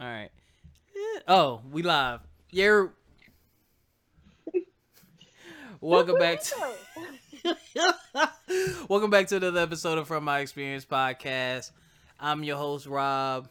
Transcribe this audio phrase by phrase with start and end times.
[0.00, 0.30] All right.
[1.28, 2.20] Oh, we live.
[2.50, 2.94] You're.
[5.82, 6.54] Welcome back to.
[8.88, 11.72] Welcome back to another episode of From My Experience podcast.
[12.18, 13.50] I'm your host Rob,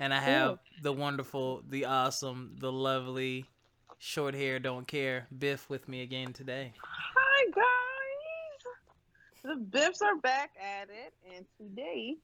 [0.00, 3.44] and I have the wonderful, the awesome, the lovely,
[3.98, 6.72] short hair don't care Biff with me again today.
[6.82, 8.64] Hi guys,
[9.44, 12.16] the Biffs are back at it, and today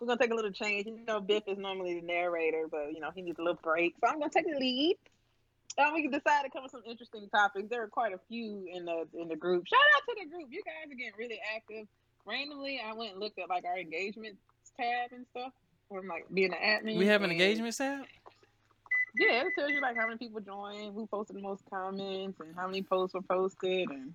[0.00, 0.86] we're gonna take a little change.
[0.86, 3.94] You know, Biff is normally the narrator, but you know he needs a little break,
[4.00, 4.96] so I'm gonna take the lead.
[5.76, 7.68] And um, we can decide to cover some interesting topics.
[7.70, 9.66] There are quite a few in the in the group.
[9.66, 10.48] Shout out to the group.
[10.50, 11.86] You guys are getting really active.
[12.26, 14.36] Randomly, I went and looked at like our engagement
[14.76, 15.52] tab and stuff.
[15.88, 16.98] From like being an admin.
[16.98, 18.04] We have an engagement tab.
[19.18, 22.54] Yeah, it tells you like how many people joined, who posted the most comments, and
[22.54, 24.12] how many posts were posted, and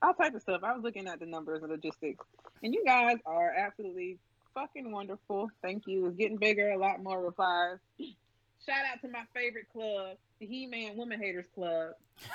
[0.00, 0.62] all type of stuff.
[0.62, 2.24] I was looking at the numbers and logistics,
[2.62, 4.18] and you guys are absolutely
[4.54, 5.50] fucking wonderful.
[5.62, 6.06] Thank you.
[6.06, 7.78] It's getting bigger, a lot more replies.
[8.66, 11.94] Shout out to my favorite club, the He Man Woman Haters Club.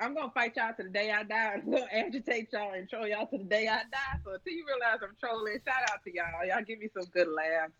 [0.00, 1.52] I'm gonna fight y'all to the day I die.
[1.62, 4.18] I'm gonna agitate y'all and troll y'all to the day I die.
[4.24, 6.46] So until you realize I'm trolling, shout out to y'all.
[6.46, 7.72] Y'all give me some good laughs.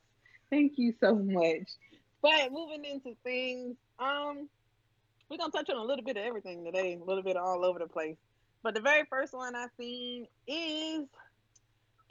[0.50, 1.69] Thank you so much.
[2.20, 4.48] But moving into things, um,
[5.28, 7.81] we're gonna touch on a little bit of everything today, a little bit all over
[7.81, 8.16] the place.
[8.62, 11.09] But the very first one I seen is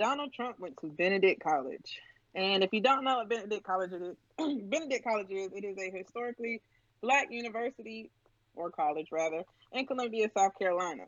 [0.01, 1.99] Donald Trump went to Benedict College.
[2.33, 4.15] And if you don't know what Benedict College is,
[4.63, 6.59] Benedict College is, it is a historically
[7.03, 8.09] black university
[8.55, 11.03] or college rather in Columbia, South Carolina.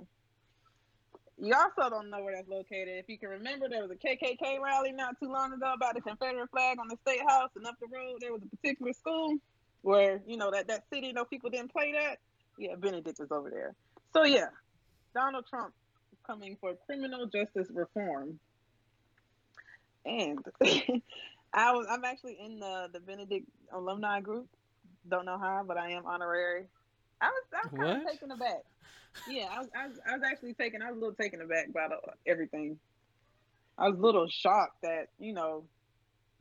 [1.41, 2.99] You also don't know where that's located.
[2.99, 6.01] If you can remember, there was a KKK rally not too long ago about the
[6.01, 9.33] Confederate flag on the state house, and up the road there was a particular school
[9.81, 12.19] where you know that that city, know, people didn't play that.
[12.59, 13.73] Yeah, Benedict is over there.
[14.13, 14.49] So yeah,
[15.15, 15.73] Donald Trump
[16.11, 18.39] is coming for criminal justice reform,
[20.05, 20.39] and
[21.53, 24.47] I was I'm actually in the the Benedict alumni group.
[25.09, 26.65] Don't know how, but I am honorary.
[27.21, 28.63] I was I was kind of taken aback.
[29.29, 30.81] Yeah, I was, I was I was actually taken.
[30.81, 31.97] I was a little taken aback by the,
[32.29, 32.79] everything.
[33.77, 35.65] I was a little shocked that you know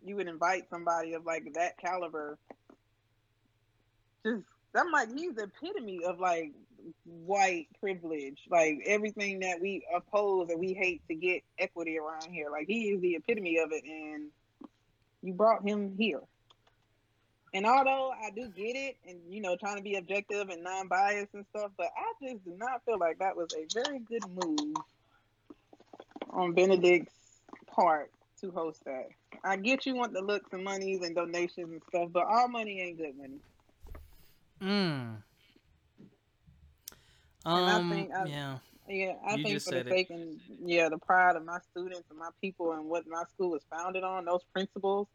[0.05, 2.39] you would invite somebody of like that caliber.
[4.25, 6.53] Just I'm like he's the epitome of like
[7.05, 12.51] white privilege, like everything that we oppose and we hate to get equity around here.
[12.51, 14.29] Like he is the epitome of it, and
[15.23, 16.21] you brought him here.
[17.55, 21.35] And although I do get it, and you know, trying to be objective and non-biased
[21.35, 24.75] and stuff, but I just do not feel like that was a very good move
[26.31, 27.13] on Benedict's
[27.67, 28.11] part
[28.41, 29.09] to host that.
[29.45, 32.81] I get you want the looks and monies and donations and stuff, but all money
[32.81, 33.41] ain't good money.
[34.63, 35.17] Mm.
[37.45, 37.93] And Um.
[37.93, 38.59] I think I, yeah.
[38.89, 42.19] yeah, I You think for the sake and yeah, the pride of my students and
[42.19, 45.09] my people and what my school was founded on, those principles,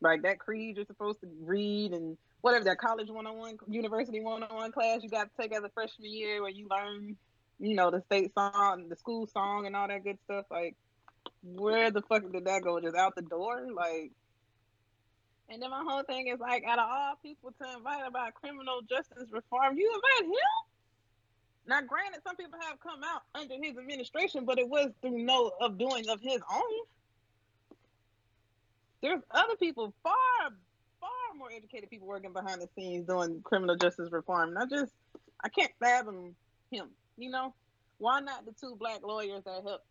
[0.00, 4.20] like that creed you're supposed to read and whatever that college one on one, university
[4.20, 7.16] one on one class you got to take as a freshman year where you learn,
[7.60, 10.46] you know, the state song, the school song, and all that good stuff.
[10.50, 10.74] Like,
[11.44, 12.80] where the fuck did that go?
[12.80, 14.10] Just out the door, like.
[15.48, 18.80] And then my whole thing is like, out of all people to invite about criminal
[18.88, 20.38] justice reform, you invite him.
[21.66, 25.52] Now, granted, some people have come out under his administration, but it was through no
[25.60, 26.84] of doing of his own.
[29.02, 30.16] There's other people, far,
[31.00, 34.50] far more educated people working behind the scenes doing criminal justice reform.
[34.50, 34.92] And I just,
[35.42, 36.36] I can't fathom
[36.70, 36.90] him.
[37.16, 37.54] You know,
[37.98, 39.84] why not the two black lawyers that helped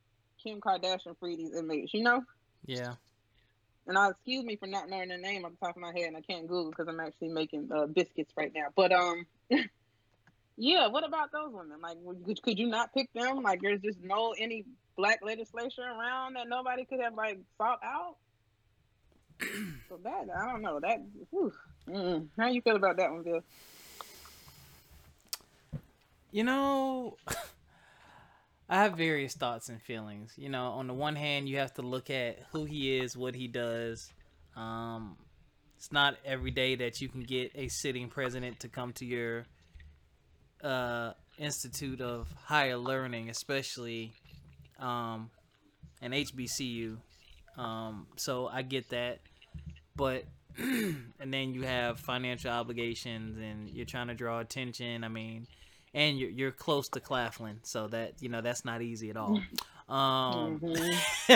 [0.43, 1.93] Kim Kardashian free these inmates?
[1.93, 2.21] You know,
[2.65, 2.95] Yeah.
[3.87, 6.07] and I excuse me for not knowing their name off the top of my head,
[6.07, 8.67] and I can't Google because I'm actually making uh, biscuits right now.
[8.75, 9.25] But um,
[10.57, 11.79] yeah, what about those women?
[11.81, 13.41] Like, could, could you not pick them?
[13.41, 18.17] Like, there's just no any black legislature around that nobody could have like sought out.
[19.89, 20.99] so that I don't know that.
[21.31, 23.41] Whew, how you feel about that one, Bill?
[26.31, 27.17] You know,
[28.69, 30.33] I have various thoughts and feelings.
[30.37, 33.35] You know, on the one hand, you have to look at who he is, what
[33.35, 34.13] he does.
[34.55, 35.17] Um,
[35.77, 39.45] it's not every day that you can get a sitting president to come to your
[40.63, 44.13] uh, institute of higher learning, especially
[44.79, 45.29] um,
[46.01, 46.97] an HBCU.
[47.57, 49.19] Um, so I get that,
[49.95, 50.23] but
[50.57, 55.03] and then you have financial obligations, and you're trying to draw attention.
[55.03, 55.47] I mean,
[55.93, 59.39] and you're you're close to Claflin, so that you know that's not easy at all.
[59.89, 60.59] Um,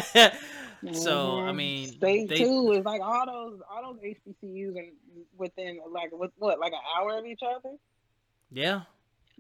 [0.94, 1.56] so I Mhm.
[1.56, 4.94] mean, state they- two is like all those all those HBCUs and
[5.38, 7.76] within like what what like an hour of each other.
[8.52, 8.82] yeah,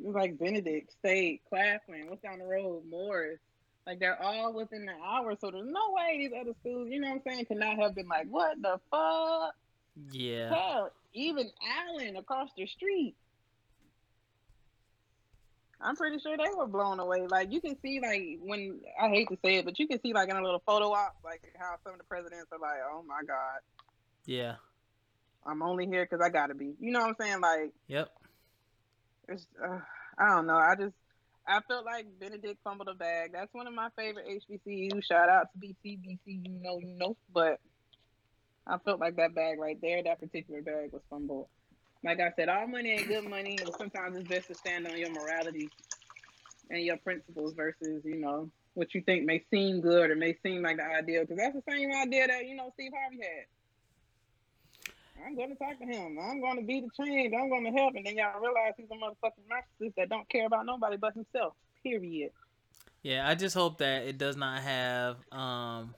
[0.03, 2.09] It's like Benedict, State, Claflin.
[2.09, 2.83] What's down the road?
[2.89, 3.39] Morris.
[3.87, 7.09] Like they're all within an hour, so there's no way these other schools, you know
[7.09, 9.53] what I'm saying, could not have been like, what the fuck?
[10.11, 10.49] Yeah.
[10.53, 11.49] Hell, even
[11.87, 13.15] Allen across the street.
[15.79, 17.27] I'm pretty sure they were blown away.
[17.27, 20.13] Like you can see, like when I hate to say it, but you can see
[20.13, 23.03] like in a little photo op, like how some of the presidents are like, "Oh
[23.05, 23.59] my god,
[24.25, 24.55] Yeah.
[25.45, 27.41] I'm only here because I gotta be." You know what I'm saying?
[27.41, 28.09] Like Yep.
[29.27, 29.79] It's, uh,
[30.17, 30.57] I don't know.
[30.57, 30.95] I just
[31.47, 33.31] I felt like Benedict fumbled a bag.
[33.33, 35.03] That's one of my favorite HBCU.
[35.03, 37.15] Shout out to BC, BC, you know, you know.
[37.33, 37.59] But
[38.65, 41.47] I felt like that bag right there, that particular bag was fumbled.
[42.03, 45.11] Like I said, all money ain't good money, sometimes it's best to stand on your
[45.11, 45.69] morality
[46.69, 50.61] and your principles versus, you know, what you think may seem good or may seem
[50.61, 51.21] like the ideal.
[51.21, 53.45] Because that's the same idea that you know Steve Harvey had.
[55.23, 56.17] I'm going to talk to him.
[56.19, 57.33] I'm going to be the change.
[57.33, 57.95] I'm going to help.
[57.95, 61.53] And then y'all realize he's a motherfucking narcissist that don't care about nobody but himself.
[61.83, 62.31] Period.
[63.03, 65.93] Yeah, I just hope that it does not have um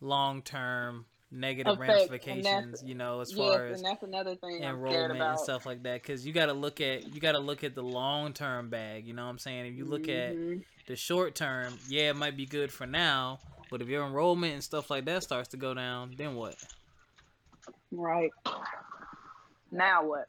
[0.00, 4.34] long term negative Effects, and ramifications, you know, as yes, far as and that's another
[4.36, 7.38] thing enrollment and stuff like that because you got to look at you got to
[7.38, 10.36] look at the long term bag you know what i'm saying if you look at
[10.36, 10.62] Mhm.
[10.86, 13.38] the short term yeah it might be good for now
[13.70, 16.56] but if your enrollment and stuff like that starts to go down then what
[17.92, 18.30] Right.
[19.70, 20.28] Now what?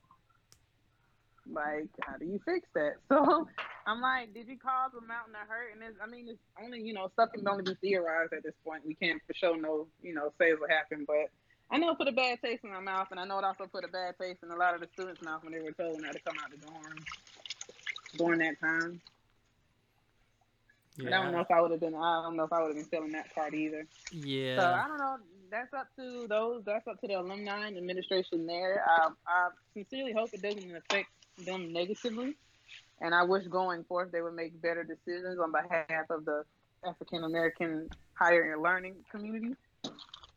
[1.51, 2.93] Like, how do you fix that?
[3.85, 5.73] So I'm like, did you cause a mountain to hurt?
[5.73, 8.53] And it's, I mean, it's only, you know, stuff can only be theorized at this
[8.63, 8.87] point.
[8.87, 11.05] We can't for sure know, you know, say what happened.
[11.05, 11.27] But
[11.69, 13.67] I know it put a bad taste in my mouth, and I know it also
[13.67, 15.99] put a bad taste in a lot of the students' mouth when they were told
[16.01, 16.95] not to come out the dorm
[18.17, 19.01] during that time.
[20.99, 22.67] And I don't know if I would have been, I don't know if I would
[22.67, 23.85] have been feeling that part either.
[24.11, 25.17] yeah So I don't know.
[25.49, 26.63] That's up to those.
[26.65, 28.83] That's up to the alumni and administration there.
[28.87, 31.09] I, I sincerely hope it doesn't affect
[31.45, 32.35] them negatively,
[33.01, 36.43] and I wish going forth they would make better decisions on behalf of the
[36.83, 39.55] African American higher and learning community.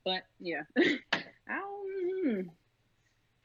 [0.05, 2.25] But yeah, I don't.
[2.25, 2.41] hmm.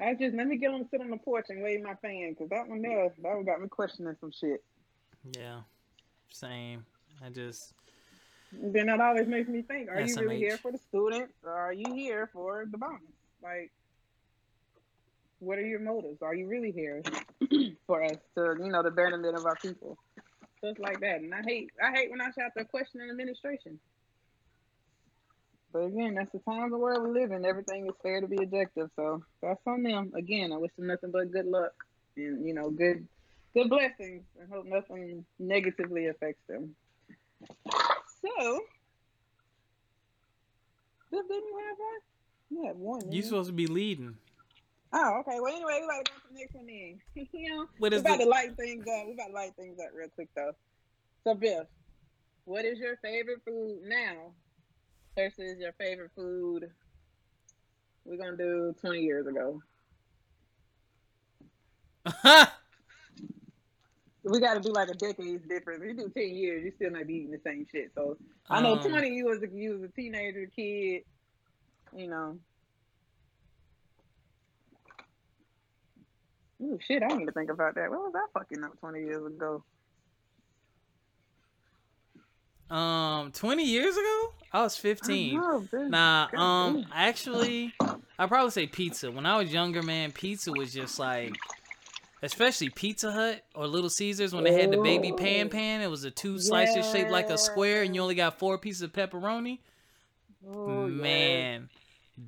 [0.02, 2.50] I just let me get on sit on the porch and wave my fan because
[2.50, 4.64] that one there that one got me questioning some shit.
[5.38, 5.62] yeah
[6.32, 6.86] same
[7.24, 7.74] i just
[8.52, 11.74] then that always makes me think: Are you really here for the students, or are
[11.74, 13.02] you here for the bonus?
[13.42, 13.72] Like,
[15.40, 16.22] what are your motives?
[16.22, 17.02] Are you really here
[17.88, 19.98] for us to, you know, the betterment of our people?
[20.64, 21.22] Just like that.
[21.22, 23.80] And I hate, I hate when I shout the question in administration.
[25.74, 27.46] But again, that's the times the world we live in.
[27.46, 30.12] Everything is fair to be objective, so that's on them.
[30.16, 31.72] Again, I wish them nothing but good luck
[32.18, 33.08] and you know, good,
[33.54, 36.76] good blessings, and hope nothing negatively affects them.
[38.22, 38.60] So,
[41.12, 42.00] didn't you have one?
[42.50, 43.12] You had one.
[43.12, 44.16] you supposed to be leading
[44.94, 45.40] Oh, okay.
[45.40, 47.00] Well, anyway, we gotta go to the next one then.
[47.32, 49.08] you know, what we about the to light things up.
[49.08, 50.52] We about to light things up real quick though.
[51.24, 51.68] So, Biff,
[52.46, 54.34] what is your favorite food now
[55.16, 56.70] versus your favorite food?
[58.04, 59.62] We're gonna do twenty years ago.
[64.24, 65.82] We got to do like a decade's difference.
[65.84, 67.92] If you do ten years, you still might be eating the same shit.
[67.96, 68.18] So
[68.50, 71.04] I know Um, twenty, you was a, you was a teenager, kid.
[71.96, 72.38] You know.
[76.64, 77.02] Oh shit!
[77.02, 77.90] I need to think about that.
[77.90, 79.64] What was I fucking up twenty years ago?
[82.70, 85.68] um 20 years ago i was 15 I know.
[85.74, 87.74] Nah, um, actually,
[88.18, 89.12] I'd probably say pizza.
[89.12, 91.36] When I was younger, man, pizza was just like,
[92.22, 95.82] especially Pizza Hut or Little Caesars when they had the baby pan pan.
[95.82, 98.82] It was a two slices shaped like a square, and you only got four pieces
[98.82, 99.60] of pepperoni.
[100.48, 100.88] Ooh.
[100.88, 101.70] Man,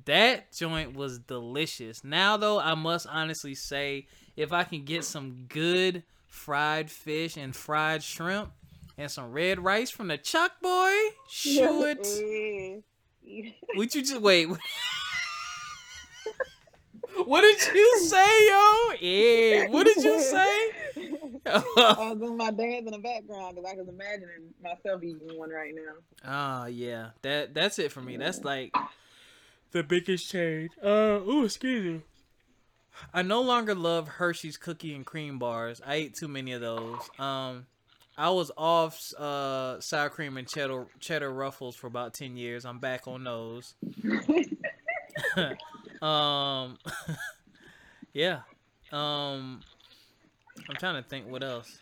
[0.04, 2.04] that joint was delicious.
[2.04, 7.54] Now though, I must honestly say, if I can get some good fried fish and
[7.54, 8.52] fried shrimp
[8.98, 10.94] and some red rice from the Chuck Boy,
[11.28, 12.06] shoot.
[13.26, 13.52] Yeah.
[13.76, 14.48] Would you just wait?
[17.26, 18.92] what did you say, yo?
[19.00, 19.68] Yeah.
[19.68, 20.70] What did you say?
[21.46, 25.50] I was doing my dance in the background because I was imagining myself eating one
[25.50, 26.62] right now.
[26.64, 28.16] Oh yeah, that that's it for me.
[28.16, 28.74] That's like
[29.72, 30.70] the biggest change.
[30.82, 32.02] Uh, ooh, excuse me.
[33.12, 35.82] I no longer love Hershey's cookie and cream bars.
[35.84, 37.00] I ate too many of those.
[37.18, 37.66] Um,
[38.16, 42.64] I was off uh sour cream and cheddar cheddar ruffles for about ten years.
[42.64, 43.74] I'm back on those.
[46.04, 46.78] um,
[48.12, 48.40] yeah.
[48.92, 49.60] Um,
[50.68, 51.78] I'm trying to think what else.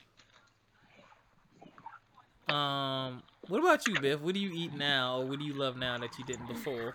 [2.48, 4.20] Um, what about you, Biff?
[4.20, 6.94] What do you eat now, or what do you love now that you didn't before?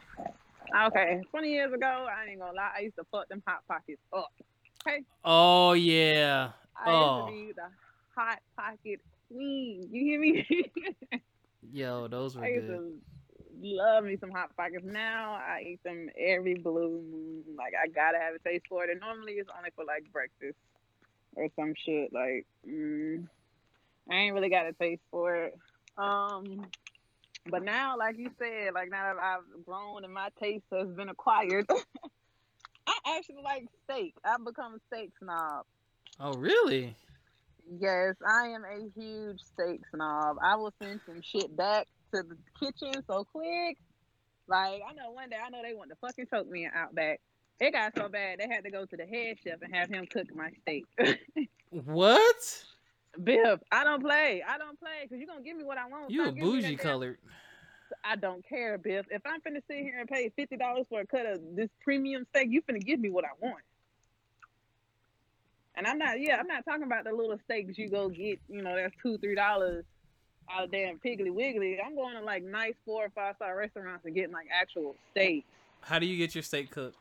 [0.87, 4.01] Okay, 20 years ago, I ain't gonna lie, I used to fuck them hot pockets
[4.15, 4.29] up.
[4.85, 5.03] Okay.
[5.23, 6.51] Oh yeah.
[6.85, 7.27] I Oh.
[7.27, 7.69] used to be the
[8.15, 8.99] hot pocket
[9.31, 9.87] queen.
[9.91, 10.71] You hear me?
[11.71, 12.81] Yo, those were I good.
[13.61, 14.85] Love me some hot pockets.
[14.85, 17.43] Now I eat them every blue moon.
[17.57, 18.89] Like I gotta have a taste for it.
[18.89, 20.57] And normally it's only for like breakfast
[21.35, 22.13] or some shit.
[22.13, 23.27] Like mm,
[24.09, 25.57] I ain't really got a taste for it.
[25.97, 26.67] Um,
[27.49, 31.09] but now, like you said, like now that I've grown and my taste has been
[31.09, 31.65] acquired,
[32.87, 34.15] I actually like steak.
[34.23, 35.65] I've become a steak snob.
[36.19, 36.95] Oh, really?
[37.79, 40.37] Yes, I am a huge steak snob.
[40.41, 43.77] I will send some shit back to the kitchen so quick.
[44.47, 47.19] Like I know one day I know they want to fucking choke me out back.
[47.59, 50.05] It got so bad they had to go to the head chef and have him
[50.05, 50.85] cook my steak.
[51.69, 52.63] What?
[53.21, 54.43] Biff, I don't play.
[54.47, 56.11] I don't play because you're gonna give me what I want.
[56.11, 57.17] You a Stop me bougie colored.
[58.03, 59.05] I don't care, Biff.
[59.09, 62.25] If I'm finna sit here and pay fifty dollars for a cut of this premium
[62.29, 63.63] steak, you finna give me what I want.
[65.75, 68.39] And I'm not, yeah, I'm not talking about the little steaks you go get.
[68.49, 69.83] You know, that's two, three dollars
[70.51, 71.79] out damn Piggly Wiggly.
[71.83, 75.47] I'm going to like nice four or five star restaurants and getting like actual steaks.
[75.81, 76.97] How do you get your steak cooked?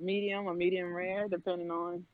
[0.00, 2.04] medium or medium rare, depending on.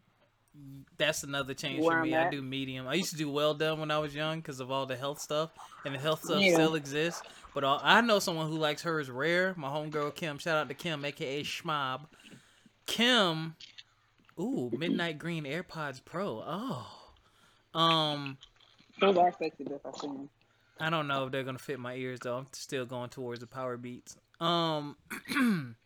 [0.98, 2.14] That's another change for me.
[2.14, 2.86] I do medium.
[2.86, 5.20] I used to do well done when I was young because of all the health
[5.20, 5.50] stuff,
[5.86, 6.54] and the health stuff Yeah.
[6.54, 7.22] still exists.
[7.54, 9.54] But all, I know someone who likes hers rare.
[9.56, 10.36] My homegirl Kim.
[10.38, 12.06] Shout out to Kim, aka Schmob.
[12.86, 13.54] Kim,
[14.38, 16.42] ooh, Midnight Green AirPods Pro.
[16.46, 18.36] Oh, um,
[19.00, 19.64] Those are sexy,
[20.00, 20.28] seen them.
[20.80, 22.36] I don't know if they're gonna fit my ears though.
[22.36, 24.16] I'm still going towards the Powerbeats.
[24.40, 24.96] Um,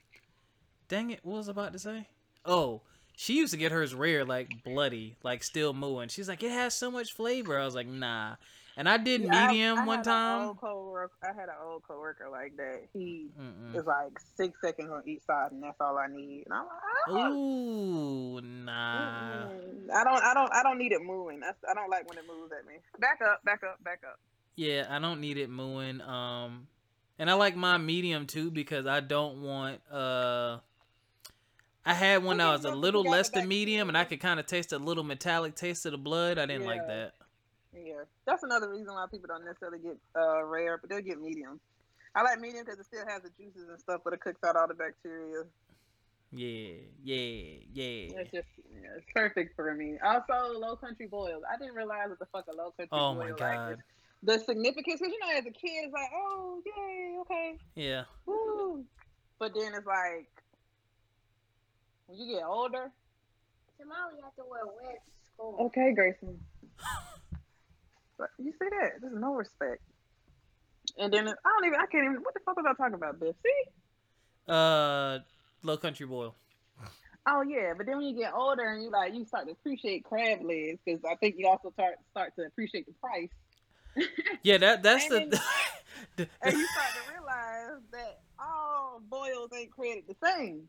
[0.88, 2.08] dang it, what was I about to say?
[2.44, 2.82] Oh,
[3.16, 6.08] she used to get hers rare, like bloody, like still mooing.
[6.08, 7.58] She's like, it has so much flavor.
[7.58, 8.36] I was like, nah.
[8.76, 10.40] And I did Yeah, I- medium I one had a time.
[11.22, 12.88] I had an old coworker like that.
[12.94, 13.76] He Mm-mm.
[13.76, 16.44] is like six seconds on each side, and that's all I need.
[16.46, 16.72] And I'm like,
[17.08, 17.32] oh.
[17.34, 19.48] Ooh, nah.
[19.48, 19.90] Mm-mm.
[19.94, 21.40] I don't, I don't, I don't need it moving.
[21.40, 22.74] That's, I don't like when it moves at me.
[22.98, 24.18] Back up, back up, back up.
[24.56, 26.00] Yeah, I don't need it moving.
[26.00, 26.66] Um,
[27.18, 29.80] and I like my medium too because I don't want.
[29.90, 30.58] Uh,
[31.84, 34.46] I had one that was a little less than medium, and I could kind of
[34.46, 36.38] taste a little metallic taste of the blood.
[36.38, 37.12] I didn't like that.
[37.74, 41.60] Yeah, that's another reason why people don't necessarily get uh, rare, but they'll get medium.
[42.14, 44.56] I like medium because it still has the juices and stuff, but it cooks out
[44.56, 45.44] all the bacteria.
[46.30, 48.20] Yeah, yeah, yeah.
[48.20, 49.96] It's just, yeah, it's perfect for me.
[50.04, 51.42] Also, low country boils.
[51.50, 53.72] I didn't realize what the fuck a low country Oh boil my like god.
[53.72, 53.78] is.
[54.24, 58.04] The significance, because you know, as a kid, it's like, oh, yay, okay, Yeah.
[58.26, 58.84] woo.
[59.40, 60.28] But then it's like,
[62.06, 62.90] when you get older,
[63.80, 65.56] Tomorrow you have to wear red to school.
[65.66, 66.38] okay, Grayson.
[68.42, 69.00] But you see that?
[69.00, 69.82] There's no respect.
[70.98, 73.20] And then I don't even, I can't even, what the fuck was I talking about,
[73.20, 73.36] Biff?
[73.42, 73.62] See?
[74.48, 75.18] Uh,
[75.62, 76.34] low country boil.
[77.28, 80.02] Oh yeah, but then when you get older and you like you start to appreciate
[80.02, 83.28] crab legs because I think you also start start to appreciate the price,
[84.42, 85.36] Yeah, that that's And the.
[86.16, 90.62] the- and you start to realize that all boils ain't created the same.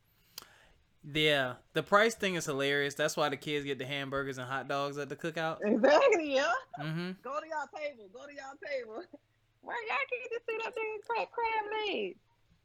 [1.12, 2.93] Yeah, the price thing is hilarious.
[2.95, 5.57] That's why the kids get the hamburgers and hot dogs at the cookout.
[5.62, 6.51] Exactly, yeah.
[6.79, 7.12] Mm-hmm.
[7.24, 8.10] Go to y'all table.
[8.13, 9.03] Go to y'all table.
[9.62, 12.17] Why y'all can't just sit up there and crack crab legs?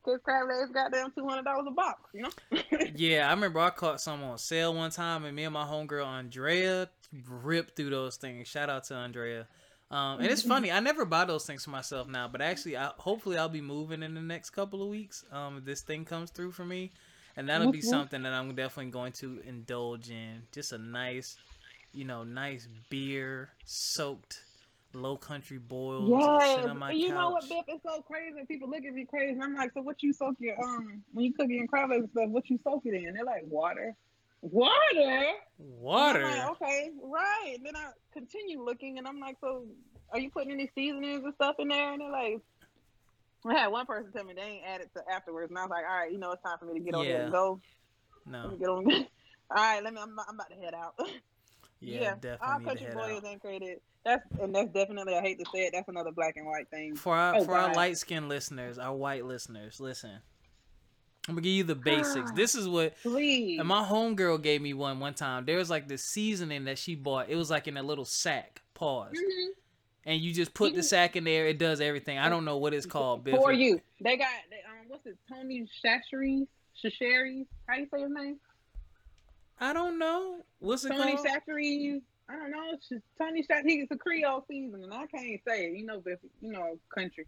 [0.02, 2.90] Cause crab legs got them two hundred dollars a box, you know.
[2.96, 6.06] Yeah, I remember I caught some on sale one time, and me and my homegirl
[6.06, 6.88] Andrea
[7.28, 8.48] ripped through those things.
[8.48, 9.46] Shout out to Andrea.
[9.90, 12.90] Um, and it's funny, I never buy those things for myself now, but actually, I,
[12.98, 15.24] hopefully, I'll be moving in the next couple of weeks.
[15.32, 16.90] Um, if this thing comes through for me,
[17.38, 20.42] and that'll be something that I'm definitely going to indulge in.
[20.52, 21.38] Just a nice,
[21.92, 24.42] you know, nice beer soaked
[24.92, 27.16] low country boiled Yes, shit on my and you couch.
[27.16, 27.64] know what, Biff?
[27.68, 28.44] It's so crazy.
[28.48, 29.32] People look at me crazy.
[29.32, 32.02] And I'm like, so what you soak your um when you cook your crab legs
[32.02, 32.28] and stuff?
[32.30, 33.14] What you soak it in?
[33.14, 33.94] They're like water,
[34.42, 35.24] water.
[35.58, 36.24] Water.
[36.24, 37.54] I'm like, okay, right.
[37.56, 39.64] And then I continue looking, and I'm like, so
[40.12, 41.92] are you putting any seasonings and stuff in there?
[41.92, 42.40] And they're like,
[43.46, 45.84] I had one person tell me they ain't added to afterwards, and I was like,
[45.88, 47.22] all right, you know, it's time for me to get on there Yeah.
[47.24, 47.60] and go.
[48.26, 48.50] No.
[48.58, 48.84] get on.
[48.90, 49.04] all
[49.56, 50.00] right, let me.
[50.02, 50.94] I'm, I'm about to head out.
[51.80, 53.78] Yeah, all definitely need country to head boys ain't created.
[54.04, 55.14] That's and that's definitely.
[55.14, 55.70] I hate to say it.
[55.72, 56.96] That's another black and white thing.
[56.96, 60.10] For our Oh, for our light skinned listeners, our white listeners, listen.
[61.28, 62.32] I'm gonna give you the basics.
[62.32, 63.60] This is what Please.
[63.60, 65.44] and my homegirl gave me one one time.
[65.44, 67.28] There was like this seasoning that she bought.
[67.28, 68.60] It was like in a little sack.
[68.74, 69.12] Pause.
[69.12, 69.46] Mhm.
[70.08, 71.46] And you just put the sack in there.
[71.46, 72.18] It does everything.
[72.18, 73.28] I don't know what it's called.
[73.28, 73.78] For you.
[74.00, 75.18] They got they, um what's it?
[75.30, 76.48] Tony Chachere's,
[76.82, 77.46] Chachere's.
[77.66, 78.36] How you say his name?
[79.60, 80.36] I don't know.
[80.60, 81.26] What's it Tony called?
[81.26, 82.70] I don't know.
[82.72, 83.64] It's just Tony Chachere's.
[83.66, 85.76] He's a Creole season, and I can't say it.
[85.76, 87.26] You know, if you know country.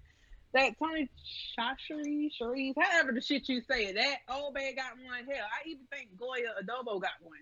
[0.54, 1.10] That Tony
[1.58, 3.96] Chachere's, Cherise, however the shit you say it.
[3.96, 5.26] That old man got one.
[5.30, 7.40] Hell, I even think Goya Adobo got one.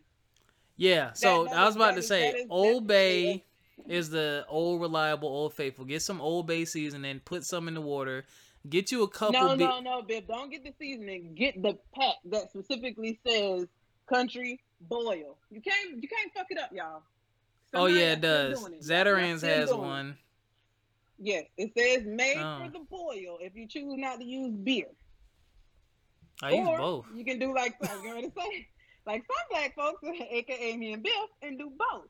[0.77, 1.13] yeah.
[1.13, 3.45] So that I was about that to say that is Old Bay
[3.87, 5.85] is the old reliable Old Faithful.
[5.85, 8.25] Get some Old Bay seasoning, put some in the water.
[8.69, 9.33] Get you a couple.
[9.41, 10.27] No, no, no, Biff.
[10.27, 11.35] Don't get the seasoning.
[11.35, 13.67] Get the pack that specifically says
[14.09, 15.37] country boil.
[15.51, 17.03] You can't you can't fuck it up, y'all.
[17.75, 18.59] Oh yeah, it does.
[18.61, 18.85] doing it.
[18.87, 19.79] Y'all Zatarain's has it.
[19.79, 20.17] one.
[21.19, 22.65] Yes, it says made Oh.
[22.65, 24.87] for the boil if you choose not to use beer.
[26.43, 27.07] I use or both.
[27.15, 28.69] You can do like I was going to say,
[29.07, 32.07] like some black folks, aka me and Biff, and do both.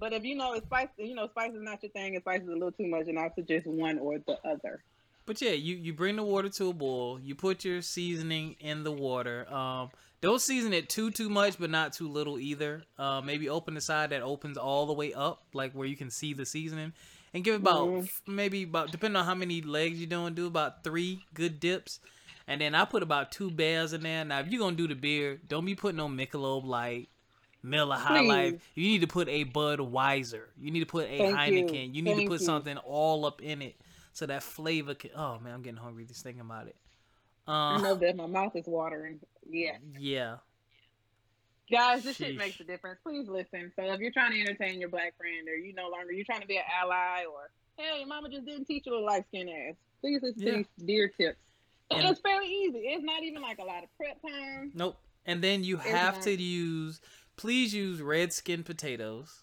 [0.00, 2.40] But if you know it's spice, you know spice is not your thing, and spice
[2.42, 4.82] is a little too much, and I suggest one or the other.
[5.26, 7.20] But yeah, you you bring the water to a boil.
[7.20, 9.46] You put your seasoning in the water.
[9.52, 9.90] Um,
[10.22, 12.82] don't season it too too much, but not too little either.
[12.98, 16.10] Uh, maybe open the side that opens all the way up, like where you can
[16.10, 16.92] see the seasoning,
[17.34, 18.10] and give it about Mhm.
[18.26, 22.00] maybe about depending on how many legs you're doing, do about three good dips.
[22.48, 24.24] And then I put about two bears in there.
[24.24, 27.08] Now, if you're gonna do the beer, don't be putting no Michelob Light,
[27.62, 28.62] Miller High Life.
[28.74, 30.44] You need to put a Budweiser.
[30.60, 31.36] You need to put a Thank.
[31.36, 31.94] Heineken.
[31.94, 32.46] You, need to put you.
[32.46, 33.76] something all up in it
[34.12, 35.10] so that flavor can.
[35.14, 36.76] Oh man, I'm getting hungry just thinking about it.
[37.46, 39.20] I Um, know that my mouth is watering.
[39.48, 40.36] Yeah, yeah,
[41.70, 42.98] guys, this shit makes a difference.
[43.02, 43.72] Please listen.
[43.76, 46.40] So if you're trying to entertain your black friend, or you no longer you're trying
[46.42, 49.48] to be an ally, or hey, your mama just didn't teach you a light skin
[49.48, 49.74] ass.
[50.00, 50.50] Please listen Yeah.
[50.52, 51.38] to these dear tips.
[51.90, 52.78] And And- it's fairly easy.
[52.78, 54.70] It's not even like a lot of prep time.
[54.74, 54.96] nope.
[55.26, 56.22] And then you It's have not.
[56.24, 57.00] to use.
[57.40, 59.42] Please use red skin potatoes.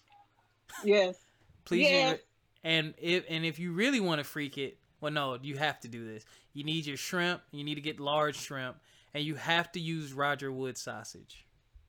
[0.84, 1.16] Yes.
[1.64, 2.12] Please Yes.
[2.12, 2.20] use.
[2.62, 5.88] And if and if you really want to freak it, well, no, you have to
[5.88, 6.24] do this.
[6.52, 7.42] You need your shrimp.
[7.50, 8.76] You need to get large shrimp,
[9.14, 11.44] and you have to use Roger Wood sausage.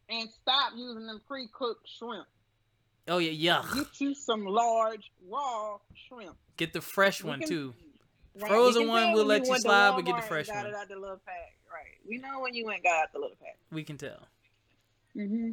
[0.09, 2.25] And stop using them pre-cooked shrimp.
[3.07, 3.75] Oh yeah, yuck.
[3.75, 6.35] Get you some large raw shrimp.
[6.57, 7.75] Get the fresh We one can- too.
[8.35, 8.49] Right.
[8.49, 10.65] Frozen one, we'll let you slide, but get the fresh got one.
[10.67, 11.55] it out the little pack.
[11.71, 11.99] Right.
[12.07, 13.57] We know when you went got out the little pack.
[13.71, 14.27] We can tell.
[15.15, 15.51] Mm-hmm.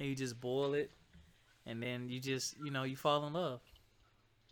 [0.00, 0.90] And you just boil it,
[1.66, 3.60] and then you just you know you fall in love.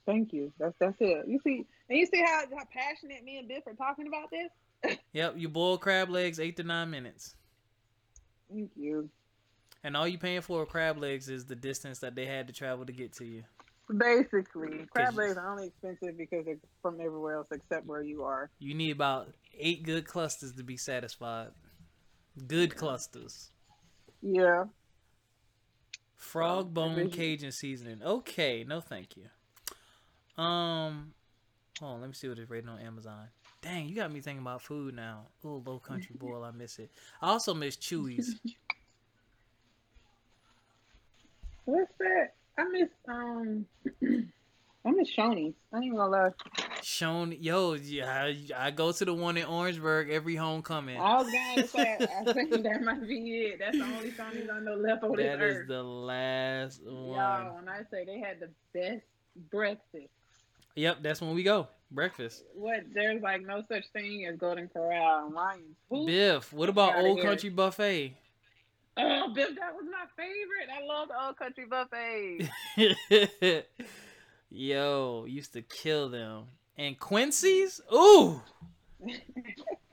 [0.05, 0.53] Thank you.
[0.59, 1.27] That's that's it.
[1.27, 4.99] You see, and you see how, how passionate me and Biff are talking about this.
[5.13, 7.35] Yep, you boil crab legs eight to nine minutes,
[8.49, 9.09] Thank you.
[9.83, 12.87] and all you paying for crab legs is the distance that they had to travel
[12.87, 13.43] to get to you.
[13.97, 18.51] Basically, crab legs are only expensive because they're from everywhere else except where you are.
[18.61, 21.49] You need about eight good clusters to be satisfied.
[22.47, 23.51] Good clusters.
[24.23, 24.65] Yeah.
[26.19, 28.03] Frog bone Cajun seasoning.
[28.03, 29.29] Okay, no thank you.
[30.43, 31.15] Um,
[31.79, 33.29] hold on, let me see what it's rated on Amazon.
[33.63, 35.29] Dang, you got me thinking about food now.
[35.45, 36.91] Oh, low country boil, I miss it.
[37.23, 38.35] I also miss Chewy's.
[41.65, 42.35] What's that?
[42.59, 43.67] I miss um.
[44.87, 45.55] I miss Shoney's.
[45.73, 46.31] I ain't even gonna lie.
[46.83, 50.99] Shown, yo, yeah, I, I go to the one in Orangeburg every homecoming.
[50.99, 53.19] I was to say, I think that might be
[53.53, 53.59] it.
[53.59, 55.69] That's the only Shoney's I know left on this That is earth.
[55.69, 56.95] the last one.
[57.17, 59.03] Y'all, when I say they had the best
[59.51, 60.09] breakfast,
[60.77, 61.67] Yep, that's when we go.
[61.91, 62.45] Breakfast.
[62.55, 65.75] what there's like no such thing as Golden Corral and Lions.
[65.91, 66.07] Who?
[66.07, 67.27] Biff, what about Old here.
[67.29, 68.15] Country Buffet?
[68.97, 70.69] Oh, Biff, that was my favorite.
[70.73, 72.49] I love Old Country Buffet.
[74.51, 76.45] Yo, used to kill them.
[76.77, 77.81] And Quincy's?
[77.93, 78.41] Ooh!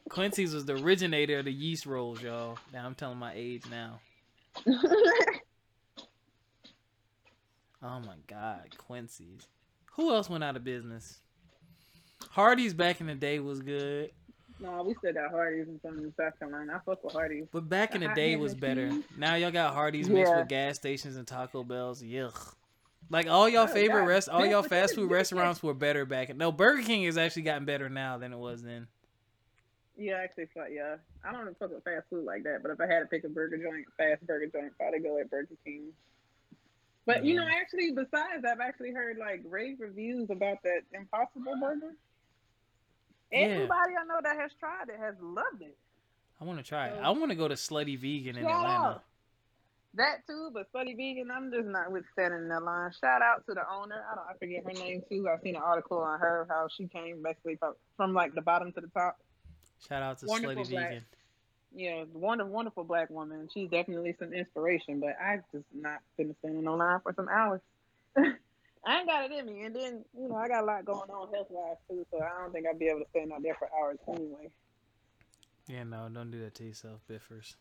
[0.09, 2.57] Quincy's was the originator of the yeast rolls, y'all.
[2.73, 3.99] Now I'm telling my age now.
[7.87, 9.47] Oh my god, Quincy's.
[9.91, 11.19] Who else went out of business?
[12.31, 14.09] Hardee's back in the day was good,
[14.59, 16.73] no, we still got Hardee's and some of in South Carolina.
[16.75, 17.47] I fuck with Hardee's.
[17.51, 18.91] but back in the day was better.
[19.17, 22.01] Now y'all got Hardee's mixed with gas stations and Taco Bells.
[22.01, 22.55] Yuck.
[23.09, 26.35] Like all y'all Oh, favorite rest, all y'all fast food restaurants were better back.
[26.35, 28.87] No, Burger King has actually gotten better now than it was then.
[29.97, 30.95] Yeah, actually, fuck yeah.
[31.23, 33.29] I don't fuck with fast food like that, but if I had to pick a
[33.29, 35.93] burger joint, fast burger joint, I'd go at Burger King.
[37.05, 37.61] But you know, mm-hmm.
[37.61, 41.93] actually, besides, I've actually heard like rave reviews about that Impossible Burger.
[43.31, 43.39] Yeah.
[43.39, 45.77] Everybody I know that has tried it has loved it.
[46.41, 46.95] I want to try it.
[46.97, 48.67] So- I want to go to Slutty Vegan in Atlanta.
[48.67, 49.03] out.
[49.95, 52.91] That too, but Slutty Vegan, I'm just not withstanding in that line.
[52.99, 54.03] Shout out to the owner.
[54.11, 55.27] I don't, I forget her name too.
[55.29, 58.73] I've seen an article on her how she came basically from, from like the bottom
[58.73, 59.17] to the top.
[59.87, 60.89] Shout out to Wonderful Slutty black.
[60.89, 61.05] Vegan.
[61.73, 63.49] Yeah, wonderful, wonderful black woman.
[63.53, 67.61] She's definitely some inspiration, but I just not gonna stand line for some hours.
[68.17, 71.09] I ain't got it in me, and then you know I got a lot going
[71.09, 73.55] on health wise too, so I don't think I'd be able to stand out there
[73.55, 74.51] for hours anyway.
[75.67, 77.55] Yeah, no, don't do that to yourself, Biffers.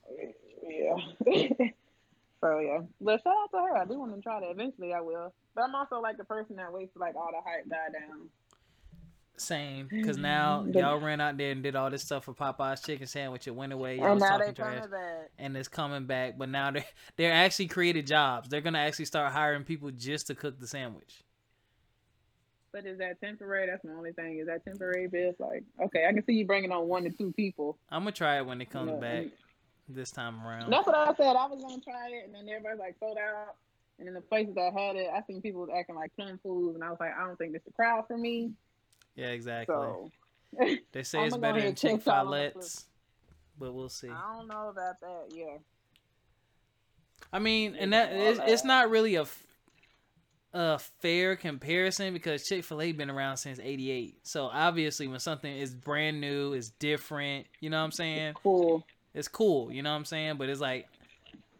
[0.62, 1.66] Yeah.
[2.44, 3.76] so yeah, but shout out to her.
[3.78, 4.50] I do want to try that.
[4.50, 5.33] Eventually, I will.
[5.54, 8.28] But I'm also like the person that waits for like all the hype die down.
[9.38, 10.78] Same, because now mm-hmm.
[10.78, 13.48] y'all ran out there and did all this stuff for Popeye's chicken sandwich.
[13.48, 13.96] It went away.
[13.96, 15.30] Y'all and now they trash, coming back.
[15.38, 16.37] and it's coming back.
[16.37, 16.85] But now they
[17.16, 18.50] they're actually created jobs.
[18.50, 21.24] They're gonna actually start hiring people just to cook the sandwich.
[22.72, 23.68] But is that temporary?
[23.68, 24.38] That's the only thing.
[24.38, 25.33] Is that temporary, Bill?
[25.38, 27.78] Like, okay, I can see you bringing on one to two people.
[27.90, 29.33] I'm gonna try it when it comes back and-
[29.88, 30.70] this time around.
[30.70, 31.36] That's what I said.
[31.36, 33.56] I was gonna try it, and then everybody's like sold out.
[33.98, 36.82] And in the places that had it, I seen people acting like plum fools, and
[36.82, 38.50] I was like, I don't think this is the crowd for me.
[39.14, 39.74] Yeah, exactly.
[39.74, 40.10] So
[40.92, 42.86] they say it's better than Chick on Fil-A's,
[43.58, 44.08] but we'll see.
[44.08, 45.26] I don't know about that.
[45.32, 45.58] Yeah.
[47.32, 49.26] I mean, and that it's, it's not really a
[50.52, 54.18] a fair comparison because Chick Fil A been around since '88.
[54.22, 57.46] So obviously, when something is brand new, is different.
[57.60, 58.34] You know what I'm saying?
[58.42, 58.84] Cool.
[59.14, 59.70] It's cool.
[59.72, 60.37] You know what I'm saying?
[60.37, 60.87] But it's like,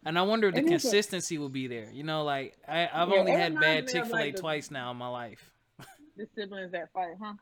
[0.05, 1.89] and I wonder if the consistency will be there.
[1.93, 4.71] You know, like I, I've Yeah, only had bad Chick Fil A like, the- twice
[4.71, 5.51] now in my life.
[6.17, 7.33] The siblings that fight, huh?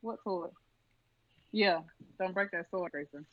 [0.00, 0.50] What sword?
[1.52, 1.80] Yeah,
[2.18, 3.24] don't break that sword, Grayson.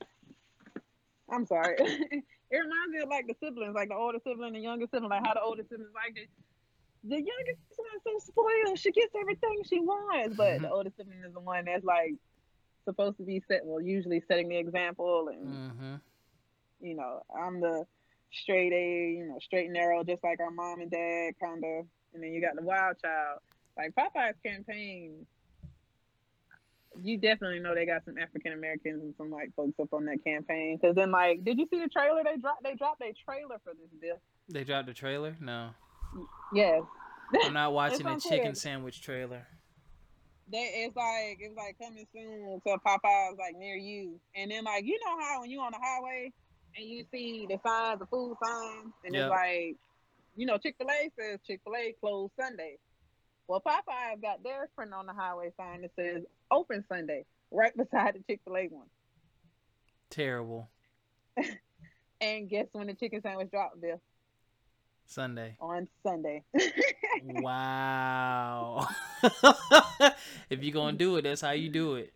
[1.32, 1.76] I'm sorry.
[1.80, 5.10] it reminds me of like the siblings, like the older sibling and the younger sibling,
[5.10, 6.30] like how the older siblings like it.
[7.04, 8.78] The youngest one's so spoiled.
[8.78, 10.72] She gets everything she wants, but the Mhm.
[10.72, 12.14] older sibling is the one that's like
[12.88, 13.62] supposed to be set.
[13.64, 15.96] Well, usually setting the example, and mm-hmm.
[16.80, 17.86] you know, I'm the
[18.32, 21.86] straight A, you know, straight and narrow, just like our mom and dad, kind of.
[22.14, 23.40] And then you got the wild child.
[23.78, 25.26] Like Popeye's campaign,
[27.04, 30.24] you definitely know they got some African Americans and some white folks up on that
[30.24, 30.80] campaign.
[30.82, 32.24] Because then, like, did you see the trailer?
[32.24, 32.64] They dropped.
[32.64, 34.20] They dropped a trailer for this bill.
[34.50, 35.36] They dropped the trailer.
[35.40, 35.70] No,
[36.54, 36.82] Yes.
[37.44, 39.46] I'm not watching the chicken sandwich trailer.
[40.50, 44.86] They, it's like it's like coming soon to Popeyes like near you, and then like
[44.86, 46.32] you know how when you on the highway
[46.78, 49.24] and you see the signs, the food signs, and Yep.
[49.24, 49.76] it's like,
[50.36, 52.78] you know, Chick Fil A says Chick Fil A closed Sunday.
[53.48, 58.16] Well, Popeyes got their print on the highway sign that says open Sunday, right beside
[58.16, 58.88] the Chick Fil A one.
[60.10, 60.70] Terrible.
[62.20, 64.02] And guess when the chicken sandwich dropped, Bill?
[65.08, 65.56] Sunday.
[65.60, 66.44] On Sunday.
[67.24, 68.88] Wow.
[70.50, 72.14] if you're gonna do it, that's how you do it.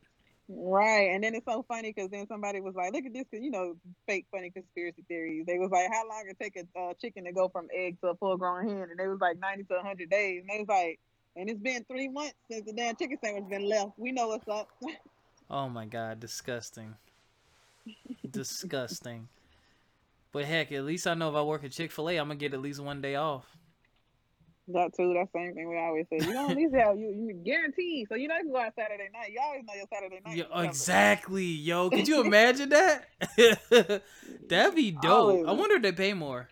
[0.48, 3.52] Right, and then it's so funny because then somebody was like, "Look at this, you
[3.52, 3.76] know,
[4.06, 5.46] fake funny conspiracy theories.
[5.48, 8.10] They was like, "How long it take a uh, chicken to go from egg to
[8.10, 10.42] a full grown hen?" And they was like ninety to hundred days.
[10.42, 11.00] And they was like,
[11.38, 13.92] "And it's been three months since the damn chicken sandwich been left.
[13.98, 14.68] We know what's up."
[15.54, 16.96] Oh my god, disgusting.
[18.30, 19.28] disgusting.
[20.32, 22.36] But heck, at least I know if I work at Chick Fil A, I'm gonna
[22.36, 23.46] get at least one day off.
[24.68, 25.14] that too.
[25.14, 26.26] That same thing we always say.
[26.26, 28.08] You know, at least have you, you guaranteed.
[28.08, 29.32] So you know you can go out Saturday night.
[29.34, 30.38] You always know your Saturday night.
[30.38, 31.90] Yo, exactly, yo.
[31.90, 33.08] Could you imagine that?
[34.48, 35.06] That'd be dope.
[35.06, 35.46] Always.
[35.46, 36.48] I wonder if they pay more.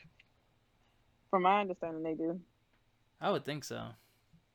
[1.29, 2.39] From my understanding, they do.
[3.21, 3.89] I would think so.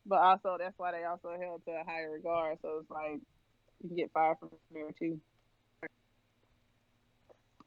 [0.05, 2.59] But also, that's why they also held to a higher regard.
[2.61, 3.21] So it's like
[3.83, 5.19] you can get fired from there too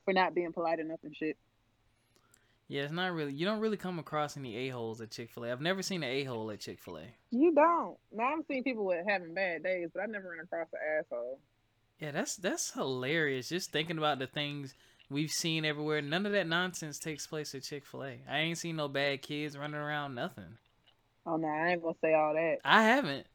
[0.07, 1.37] for not being polite enough and shit.
[2.67, 3.33] Yeah, it's not really.
[3.33, 5.51] You don't really come across any a holes at Chick Fil A.
[5.51, 7.03] I've never seen an a hole at Chick Fil A.
[7.31, 7.97] You don't.
[8.11, 11.39] Now I've seen people with having bad days, but I never run across an asshole.
[11.99, 13.47] Yeah, that's that's hilarious.
[13.49, 14.75] Just thinking about the things
[15.09, 16.01] we've seen everywhere.
[16.01, 18.19] None of that nonsense takes place at Chick Fil A.
[18.29, 20.15] I ain't seen no bad kids running around.
[20.15, 20.57] Nothing.
[21.25, 22.57] Oh no, I ain't gonna say all that.
[22.65, 23.27] I haven't.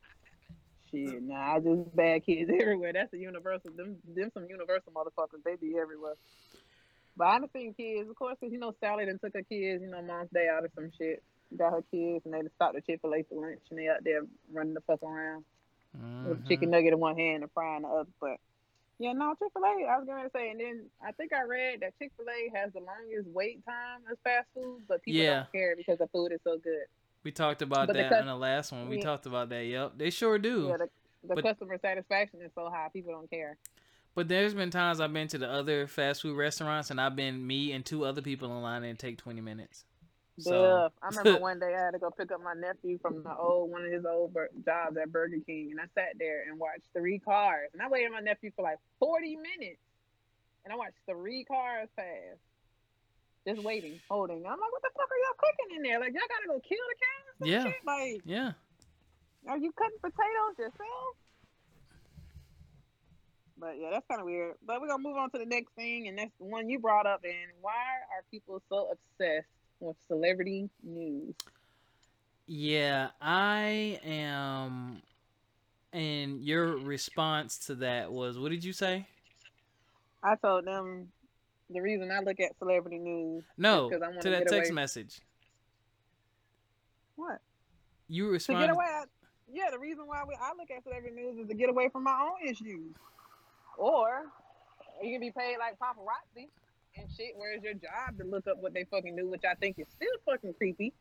[0.91, 2.93] Shit, nah, I just bad kids everywhere.
[2.93, 3.71] That's a universal.
[3.75, 5.43] Them, them some universal motherfuckers.
[5.43, 6.17] They be everywhere.
[7.17, 9.91] But I've seen kids, of course, cause you know Sally done took her kids, you
[9.91, 11.23] know, mom's day out or some shit.
[11.57, 13.89] Got her kids, and they just stopped at Chick Fil A for lunch, and they
[13.89, 14.23] out there
[14.53, 15.45] running the fuck around
[15.93, 16.49] with a Mhm.
[16.49, 18.09] chicken nugget in one hand and fry in the other.
[18.19, 18.39] But
[18.99, 19.85] yeah, no, Chick Fil A.
[19.87, 22.73] I was gonna say, and then I think I read that Chick Fil A has
[22.73, 25.41] the longest wait time as fast food, but people Yeah.
[25.41, 26.87] don't care because the food is so good.
[27.23, 28.89] We talked about But that in the last one.
[28.89, 29.03] We Yeah.
[29.03, 29.65] talked about that.
[29.67, 30.69] Yep, they sure do.
[30.69, 30.89] Yeah, the,
[31.25, 33.59] the But- customer satisfaction is so high, people don't care.
[34.15, 37.47] But there's been times I've been to the other fast food restaurants and I've been
[37.47, 39.85] me and two other people in line and take 20 minutes.
[40.39, 43.23] So Yeah, I remember one day I had to go pick up my nephew from
[43.23, 46.45] the old one of his old bur- jobs at Burger King, and I sat there
[46.49, 49.81] and watched three cars, and I waited my nephew for like forty minutes,
[50.65, 52.41] and I watched three cars pass,
[53.47, 54.39] just waiting, holding.
[54.39, 56.01] I'm like, what the fuck are y'all cooking in there?
[56.01, 57.49] Like y'all gotta go kill the cows?
[57.49, 57.65] Yeah.
[57.65, 57.85] shit?
[57.87, 58.53] Like, yeah,
[59.49, 61.17] are you cutting potatoes yourself?
[63.63, 64.57] But yeah, that's kind of weird.
[64.67, 67.07] But we're gonna move on to the next thing, and that's the one you brought
[67.07, 67.21] up.
[67.23, 69.47] And why are people so obsessed
[69.79, 71.35] with celebrity news?
[72.49, 75.01] yeah, I am.
[75.93, 79.07] And your response to that was, what did you say?
[80.25, 81.13] I told them
[81.71, 83.45] the reason I look at celebrity news.
[83.57, 85.21] No, wanna that text away- message.
[87.15, 87.39] What?
[88.09, 88.67] You To responded.
[88.67, 88.87] get away.
[88.87, 89.05] I,
[89.53, 92.03] yeah, the reason why we, I look at celebrity news is to get away from
[92.05, 92.93] my own issues.
[93.79, 94.25] Or
[95.03, 96.49] you can be paid like paparazzi
[96.97, 97.33] and shit.
[97.37, 100.09] Where's your job to look up what they fucking do, which I think is still
[100.27, 100.93] fucking creepy.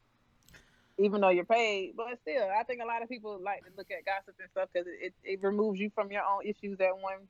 [0.98, 3.88] Even though you're paid, but still, I think a lot of people like to look
[3.90, 6.96] at gossip and stuff because it, it, it removes you from your own issues at
[7.00, 7.28] one.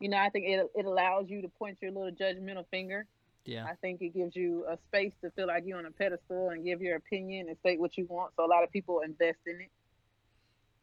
[0.00, 3.06] You know, I think it it allows you to point your little judgmental finger.
[3.44, 3.66] Yeah.
[3.66, 6.64] I think it gives you a space to feel like you're on a pedestal and
[6.64, 8.32] give your opinion and state what you want.
[8.36, 9.70] So a lot of people invest in it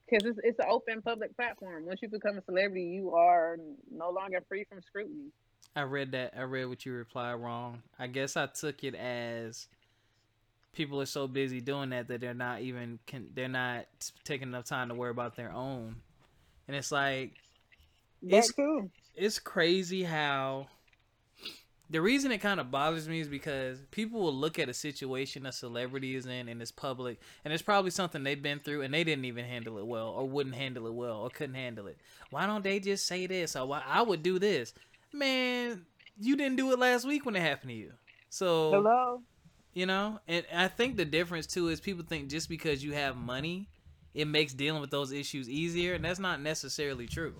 [0.09, 1.85] because it's it's an open public platform.
[1.85, 3.57] Once you become a celebrity, you are
[3.91, 5.29] no longer free from scrutiny.
[5.75, 6.33] I read that.
[6.37, 7.81] I read what you replied wrong.
[7.99, 9.67] I guess I took it as
[10.73, 13.85] people are so busy doing that that they're not even can they're not
[14.23, 15.95] taking enough time to worry about their own.
[16.67, 17.33] And it's like
[18.23, 18.89] That It's- too.
[19.15, 20.67] it's crazy how
[21.89, 25.45] the reason it kind of bothers me is because people will look at a situation
[25.45, 28.93] a celebrity is in and it's public and it's probably something they've been through and
[28.93, 31.97] they didn't even handle it well or wouldn't handle it well or couldn't handle it
[32.31, 34.73] why don't they just say this or why i would do this
[35.13, 35.85] man
[36.19, 37.91] you didn't do it last week when it happened to you
[38.29, 39.21] so Hello.
[39.73, 43.15] you know and i think the difference too is people think just because you have
[43.15, 43.67] money
[44.13, 47.35] it makes dealing with those issues easier and that's not necessarily true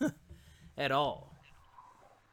[0.78, 1.32] at all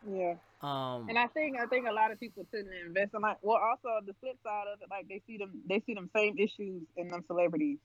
[0.08, 0.36] Yeah.
[0.66, 3.38] Um And I think I think a lot of people tend to invest in like
[3.42, 6.36] well also the flip side of it, like they see them they see them same
[6.38, 7.78] issues in them celebrities.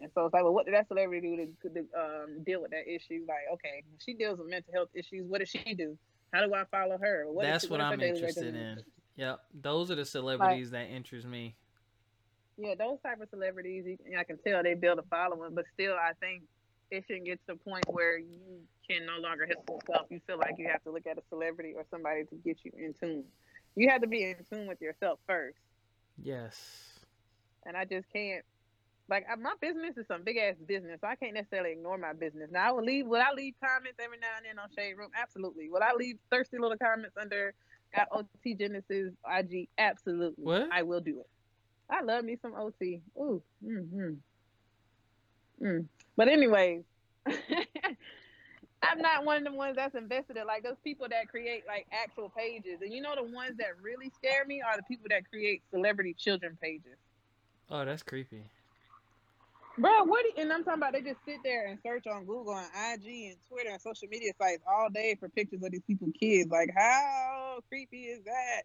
[0.00, 2.70] And so it's like, well, what did that celebrity do to, to um, deal with
[2.70, 3.20] that issue?
[3.28, 5.26] Like, okay, she deals with mental health issues.
[5.28, 5.98] What does she do?
[6.32, 7.26] How do I follow her?
[7.28, 8.78] What That's she- what her I'm interested in.
[9.16, 11.54] Yep, those are the celebrities that interest me.
[12.56, 16.12] Yeah, those type of celebrities, I can tell they build a following, but still, I
[16.20, 16.44] think
[16.90, 20.06] it shouldn't get to the point where you can no longer help yourself.
[20.10, 22.72] You feel like you have to look at a celebrity or somebody to get you
[22.76, 23.24] in tune.
[23.76, 25.58] You have to be in tune with yourself first.
[26.22, 26.56] Yes.
[27.66, 28.44] and I just can't.
[29.08, 32.48] Like my business is some big ass business, so I can't necessarily ignore my business.
[32.52, 33.06] Now I will leave.
[33.06, 35.10] Will I leave comments every now and then on Shade Room?
[35.20, 35.68] Absolutely.
[35.68, 37.52] Will I leave thirsty little comments under
[37.94, 39.68] at OT Genasis IG?
[39.78, 40.44] Absolutely.
[40.44, 40.68] What?
[40.72, 41.26] I will do it.
[41.90, 43.02] I love me some OT.
[43.18, 43.42] Ooh.
[43.64, 44.14] Mm-hmm.
[45.62, 45.86] Mm.
[46.16, 46.82] But anyways,
[48.82, 51.86] I'm not one of the ones that's invested in like those people that create like
[51.92, 52.80] actual pages.
[52.80, 56.14] And you know the ones that really scare me are the people that create celebrity
[56.18, 56.96] children pages.
[57.68, 58.42] Oh, that's creepy.
[59.78, 60.24] Bro, what?
[60.24, 63.30] Do, and I'm talking about they just sit there and search on Google and IG
[63.30, 66.50] and Twitter and social media sites all day for pictures of these people's kids.
[66.50, 68.62] Like, how creepy is that?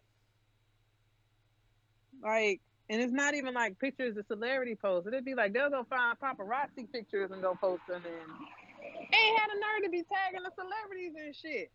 [2.22, 5.08] Like, and it's not even like pictures of celebrity posts.
[5.08, 8.02] It'd be like they'll go find paparazzi pictures and go post them.
[8.04, 11.70] And ain't had a nerve to be tagging the celebrities and shit.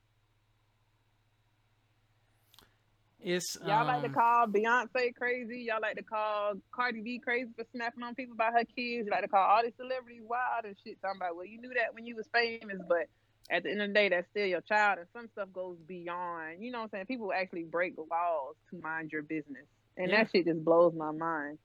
[3.24, 5.67] It's Y'all like to um, call Beyonce crazy.
[5.67, 9.06] Y'all like to call Cardi B crazy for snapping on people about her kids.
[9.06, 11.00] You like to call all these celebrities wild and shit.
[11.02, 13.06] Talking about, well, you knew that when you was famous, but
[13.52, 14.97] at the end of the day, that's still your child.
[14.97, 16.63] And some stuff goes beyond.
[16.63, 17.06] You know what I'm saying?
[17.06, 19.67] People actually break laws to mind your business.
[19.97, 20.23] And Yeah.
[20.23, 21.60] that shit just blows my mind.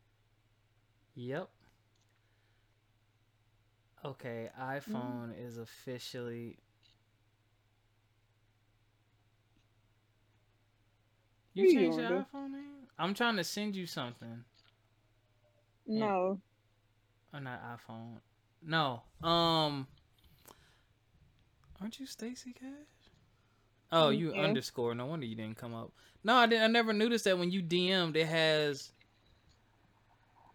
[1.14, 1.48] Yep.
[4.04, 6.58] Okay, iPhone is officially.
[11.54, 12.86] You changed your iPhone name?
[12.98, 14.44] I'm trying to send you something.
[15.86, 16.40] No.
[17.32, 18.20] Or not iPhone.
[18.62, 19.02] No.
[19.22, 19.86] Um.
[21.80, 22.70] Aren't you Stacy Cash?
[23.92, 24.42] Oh, you Yeah.
[24.42, 24.94] underscore.
[24.94, 25.92] No wonder you didn't come up.
[26.24, 26.64] No, I didn't.
[26.64, 28.90] I never noticed that when you DM'd, it has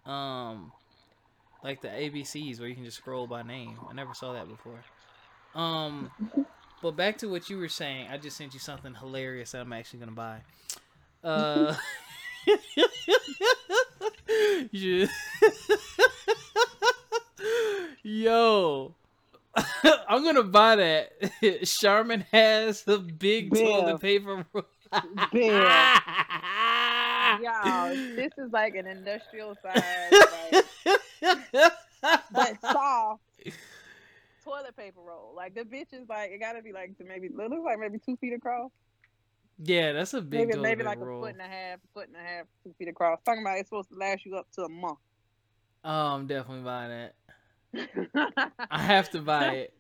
[0.05, 0.71] um
[1.63, 3.77] like the ABCs where you can just scroll by name.
[3.89, 4.79] I never saw that before.
[5.53, 6.09] Um,
[6.81, 8.07] but back to what you were saying.
[8.09, 10.41] I just sent you something hilarious that I'm actually gonna buy.
[11.23, 11.75] Uh.
[18.03, 18.95] Yo,
[20.07, 21.65] I'm gonna buy that.
[21.65, 23.81] Charmin has the big Bill.
[23.81, 24.45] toilet paper.
[24.53, 24.65] roll.
[25.31, 25.53] Bill.
[27.41, 30.11] Y'all, this is like an industrial size,
[31.21, 31.71] like,
[32.31, 33.21] but soft
[34.43, 35.33] toilet paper roll.
[35.35, 37.99] Like the bitch is like, it gotta be like to maybe, it looks like maybe
[38.05, 38.69] two feet across.
[39.59, 42.17] yeah, that's a big maybe maybe paper like a foot and a half, foot and
[42.17, 43.19] a half, two feet across.
[43.25, 44.99] Talking about it's supposed to last you up to a month.
[45.83, 47.15] Oh, I'm definitely buying that.
[47.75, 49.73] I have to buy it.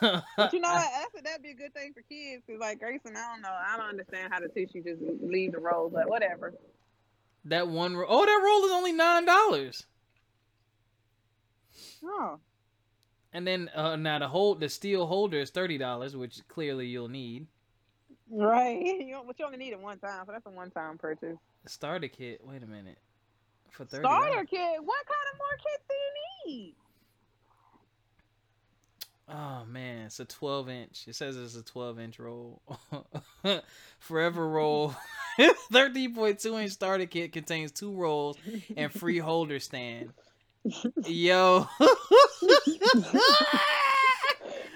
[0.00, 0.90] but you know what?
[1.14, 2.42] Said that'd be a good thing for kids.
[2.46, 3.48] Cause like Grayson, I don't know.
[3.52, 6.54] I don't understand how to teach you just leave the roll, but whatever.
[7.46, 8.06] that one roll.
[8.10, 9.86] Oh, that roll is only nine dollars.
[12.04, 12.38] Oh,
[13.32, 17.08] And then uh, now the hold the steel holder is thirty dollars, which clearly you'll
[17.08, 17.46] need.
[18.30, 18.78] right.
[19.08, 21.36] You but you only need it one time, so that's a one-time purchase.
[21.64, 22.40] The starter kit.
[22.44, 22.98] Wait a minute.
[23.70, 24.02] For thirty.
[24.02, 24.82] Starter kit.
[24.82, 26.74] What kind of more kits do you need?
[29.30, 31.04] Oh man, it's a 12 inch.
[31.06, 32.62] It says it's a 12 inch roll.
[33.98, 34.94] Forever roll.
[35.38, 38.38] 13.2 inch starter kit contains two rolls
[38.76, 40.12] and free holder stand.
[41.04, 41.66] Yo.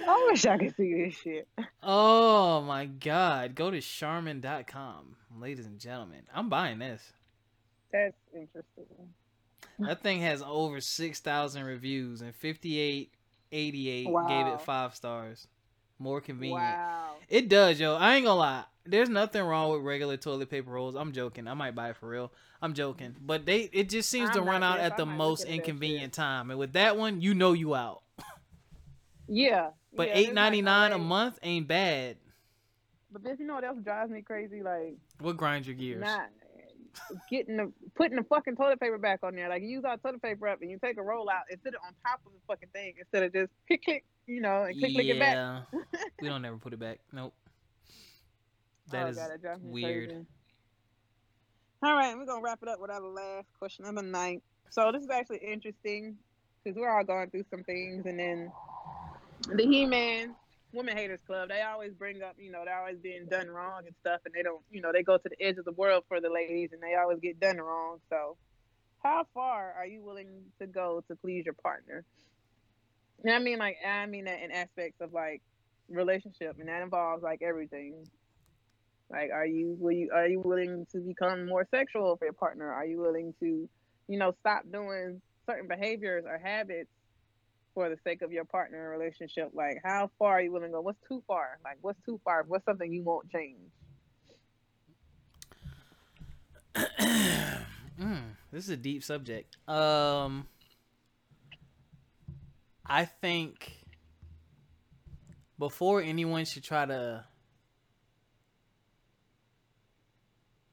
[0.05, 1.49] I wish I could see this shit.
[1.83, 3.55] Oh my god.
[3.55, 6.23] Go to Charmin.com, ladies and gentlemen.
[6.35, 7.03] I'm buying this.
[7.91, 8.85] That's interesting.
[9.79, 13.13] That thing has over 6,000 reviews and 58
[13.53, 14.27] 88 wow.
[14.27, 15.47] gave it five stars.
[15.99, 16.61] More convenient.
[16.61, 17.15] Wow.
[17.29, 17.95] It does, yo.
[17.95, 18.65] I ain't gonna lie.
[18.85, 20.97] There's nothing wrong with regular toilet paper rolls.
[20.97, 21.47] I'm joking.
[21.47, 22.33] I might buy it for real.
[22.61, 23.15] I'm joking.
[23.21, 26.51] But they it just seems I'm to run out at I the most inconvenient time.
[26.51, 28.03] And with that one, you know you out.
[29.29, 29.71] yeah.
[29.95, 32.17] But yeah, eight ninety nine a month ain't bad.
[33.13, 34.63] But then you know what else drives me crazy?
[34.63, 36.01] Like what grinds your gears?
[36.01, 36.31] Not,
[37.31, 39.49] getting the putting the fucking toilet paper back on there.
[39.49, 41.75] Like, you use our toilet paper up and you take a roll out and put
[41.75, 44.79] it on top of the fucking thing instead of just click click, you know, and
[44.79, 45.65] click click it back.
[46.21, 46.99] we don't ever put it back.
[47.13, 47.35] Nope.
[48.89, 50.09] Oh, that oh, is God, that weird.
[50.09, 50.27] crazy.
[51.85, 54.43] All right, we're gonna wrap it up with our last question of the night.
[54.71, 56.19] So this is actually interesting
[56.63, 58.53] because we're all going through some things, and then
[59.49, 60.35] the He-Man
[60.73, 63.95] Women Haters Club, they always bring up, you know, they're always being done wrong and
[64.01, 66.21] stuff, and they don't, you know, they go to the edge of the world for
[66.21, 67.99] the ladies, and they always get done wrong.
[68.09, 68.37] So,
[69.03, 70.29] how far are you willing
[70.61, 72.05] to go to please your partner?
[73.25, 75.43] And I mean, like, I mean that in aspects of like
[75.89, 78.07] relationship, and that involves like everything.
[79.11, 82.73] Like, are you will you are you willing to become more sexual for your partner?
[82.73, 83.69] Are you willing to,
[84.09, 86.89] you know, stop doing certain behaviors or habits
[87.75, 89.51] for the sake of your partner in relationship?
[89.55, 90.81] Like, how far are you willing to go?
[90.81, 91.59] What's too far?
[91.65, 92.45] Like, what's too far?
[92.47, 93.59] What's something you won't change?
[98.01, 99.57] mm, this is a deep subject.
[99.69, 100.47] Um,
[102.87, 103.73] I think
[105.59, 107.25] before anyone should try to,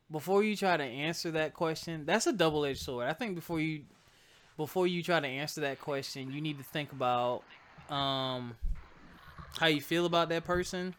[0.10, 3.08] before you try to answer that question, that's a double-edged sword.
[3.08, 3.84] I think before you,
[4.60, 7.46] before you try to answer that question, you need to think about,
[7.90, 8.58] um,
[9.58, 10.96] how you feel about that person,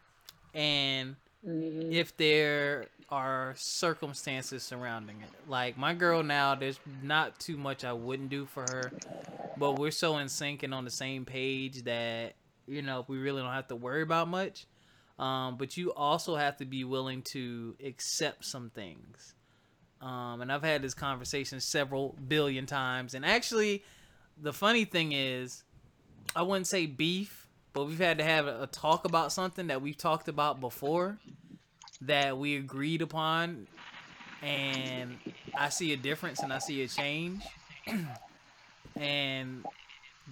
[0.54, 1.90] and Mm-hmm.
[1.90, 5.34] if there are circumstances surrounding it.
[5.46, 8.94] Like my girl now, there's not too much I wouldn't do for her,
[9.56, 12.34] but we're so in sync and on the same page that
[12.66, 14.66] you know we really don't have to worry about much.
[15.18, 19.34] Um, but you also have to be willing to accept some things.
[20.00, 23.14] Um, and I've had this conversation several billion times.
[23.14, 23.84] And actually,
[24.40, 25.62] the funny thing is,
[26.34, 29.96] I wouldn't say beef, but we've had to have a, talk about something that we've
[29.96, 31.18] talked about before
[32.02, 33.66] that we agreed upon.
[34.42, 35.18] And
[35.56, 37.42] I see a difference and I see a change.
[38.96, 39.64] and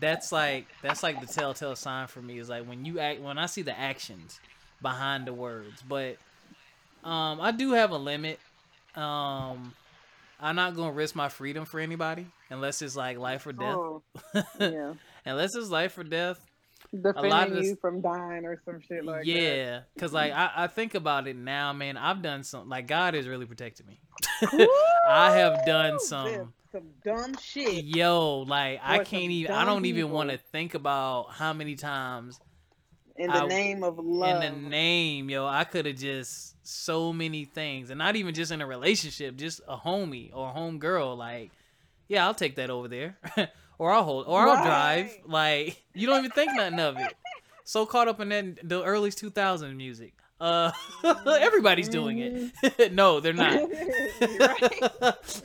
[0.01, 3.37] that's like that's like the telltale sign for me is like when you act when
[3.39, 4.41] I see the actions
[4.81, 5.83] behind the words.
[5.87, 6.17] But
[7.05, 8.39] um I do have a limit.
[8.95, 9.75] Um
[10.41, 13.75] I'm not gonna risk my freedom for anybody unless it's like life or death.
[13.77, 14.03] Oh,
[14.61, 14.95] yeah.
[15.25, 16.45] unless it's life or death.
[16.93, 19.27] Defending this- you from dying or some shit like that.
[19.27, 21.97] yeah, because like I, I think about it now, man.
[21.97, 24.01] I've done some like God has really protected me.
[25.09, 27.85] I have done some Some, some dumb shit.
[27.85, 32.39] yo like I can't even I don't even want to think about how many times
[33.19, 34.43] In the I- name of love.
[34.43, 38.53] in the name, yo, I could have just so many things, and not even just
[38.53, 41.17] in a relationship, just a homie or a home girl.
[41.17, 41.51] Like,
[42.07, 43.19] yeah, I'll take that over there,
[43.79, 45.11] or I'll hold, or I'll drive.
[45.27, 47.15] Like, you don't even think nothing of it.
[47.65, 50.15] So caught up in that the early 2000 music.
[50.41, 50.71] Uh,
[51.41, 52.93] everybody's doing it.
[52.93, 53.69] no, they're not.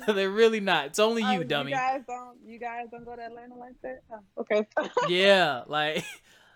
[0.08, 0.86] They're really not.
[0.88, 1.72] It's only Oh, you, dummy.
[1.72, 2.38] You guys don't.
[2.46, 4.04] You guys don't go to Atlanta like that.
[4.12, 4.68] Oh, okay.
[5.10, 6.06] yeah, like,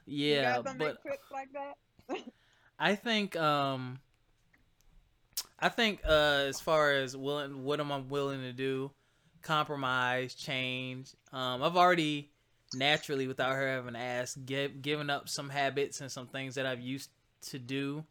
[0.08, 0.98] yeah, but.
[1.32, 1.76] like that.
[2.80, 4.00] I think um
[5.60, 8.92] I think uh as far as willing what am I willing to do,
[9.42, 11.14] compromise, change.
[11.34, 12.30] Um I've already
[12.74, 16.82] naturally without her having asked give, given up some habits and some things that I've
[16.82, 17.10] used
[17.50, 18.04] to do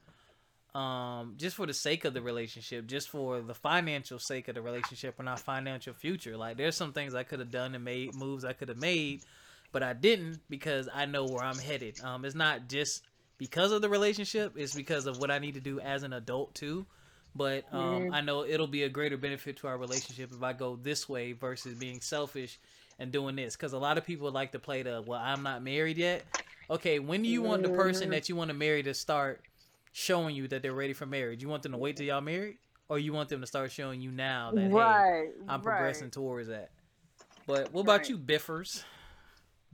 [0.74, 4.62] um just for the sake of the relationship, just for the financial sake of the
[4.62, 6.36] relationship and our financial future.
[6.36, 9.22] Like there's some things I could have done and made moves I could have made,
[9.72, 12.00] but I didn't because I know where I'm headed.
[12.02, 13.02] Um it's not just
[13.38, 16.54] because of the relationship it's because of what i need to do as an adult
[16.54, 16.86] too
[17.34, 18.14] but um, Mhm.
[18.14, 21.32] i know it'll be a greater benefit to our relationship if i go this way
[21.32, 22.58] versus being selfish
[22.98, 25.62] and doing this because a lot of people like to play the well i'm not
[25.62, 26.24] married yet
[26.70, 28.12] okay when do you want the person Mhm.
[28.12, 29.42] that you want to marry to start
[29.92, 32.56] showing you that they're ready for marriage you want them to wait till y'all married
[32.88, 34.68] or you want them to start showing you now that hey
[35.46, 35.62] i'm right.
[35.62, 36.70] progressing towards that
[37.46, 38.08] but what about Right.
[38.08, 38.82] you biffers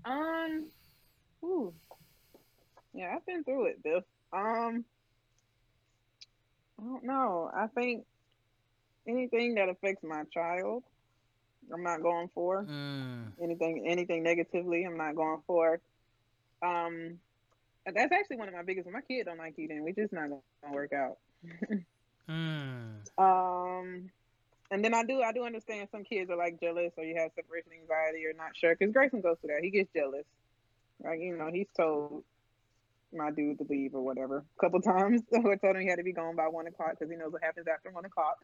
[0.05, 0.67] Um.
[1.45, 1.73] Ooh.
[2.95, 4.03] Yeah, I've been through it, Bill.
[4.33, 4.85] Um,
[6.79, 7.51] I don't know.
[7.55, 8.05] I think
[9.07, 10.85] anything that affects my child,
[11.73, 12.65] I'm not going for.
[12.65, 13.33] Mm.
[13.43, 15.81] Anything, anything negatively, I'm not going for.
[16.63, 17.19] Um,
[17.87, 18.89] that's actually one of my biggest.
[18.91, 19.83] My kid don't like eating.
[19.85, 21.19] We just not gonna work out.
[22.29, 23.01] Mm.
[23.19, 24.11] Um,
[24.73, 27.31] and then I do, I do understand some kids are like jealous, or you have
[27.37, 28.75] separation anxiety, or not sure.
[28.75, 29.63] Because Grayson goes through that.
[29.63, 30.25] He gets jealous.
[31.05, 32.25] Like you know, he's told
[33.13, 35.23] my dude to leave or whatever a couple times.
[35.35, 37.43] I told him he had to be gone by one o'clock because he knows what
[37.43, 38.37] happens after one o'clock.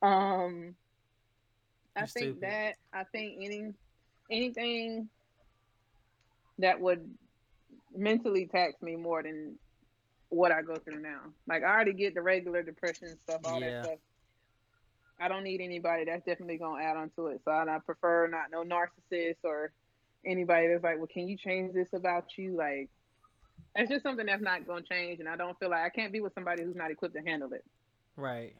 [0.00, 0.74] Um,
[1.94, 2.40] I You're think stupid.
[2.42, 3.74] that I think any
[4.30, 5.10] anything
[6.58, 7.08] that would
[7.94, 9.58] mentally tax me more than
[10.30, 11.20] what I go through now.
[11.46, 13.70] Like I already get the regular depression stuff, all Yeah.
[13.70, 13.98] that stuff.
[15.20, 17.40] I don't need anybody that's definitely gonna add on to it.
[17.44, 19.72] So I, I prefer not no narcissist or
[20.24, 22.56] anybody that's like, well, can you change this about you?
[22.56, 22.88] Like,
[23.74, 26.20] it's just something that's not gonna change, and I don't feel like I can't be
[26.20, 27.64] with somebody who's not equipped to handle it.
[28.16, 28.54] Right.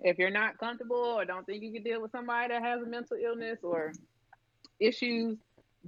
[0.00, 2.86] If you're not comfortable or don't think you can deal with somebody that has a
[2.86, 3.92] mental illness or
[4.80, 5.38] issues,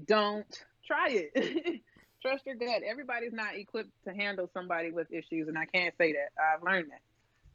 [0.07, 0.47] don't
[0.87, 1.81] try it.
[2.22, 2.83] Trust your gut.
[2.89, 6.31] Everybody's not equipped to handle somebody with issues, and I can't say that.
[6.41, 7.01] I've learned that,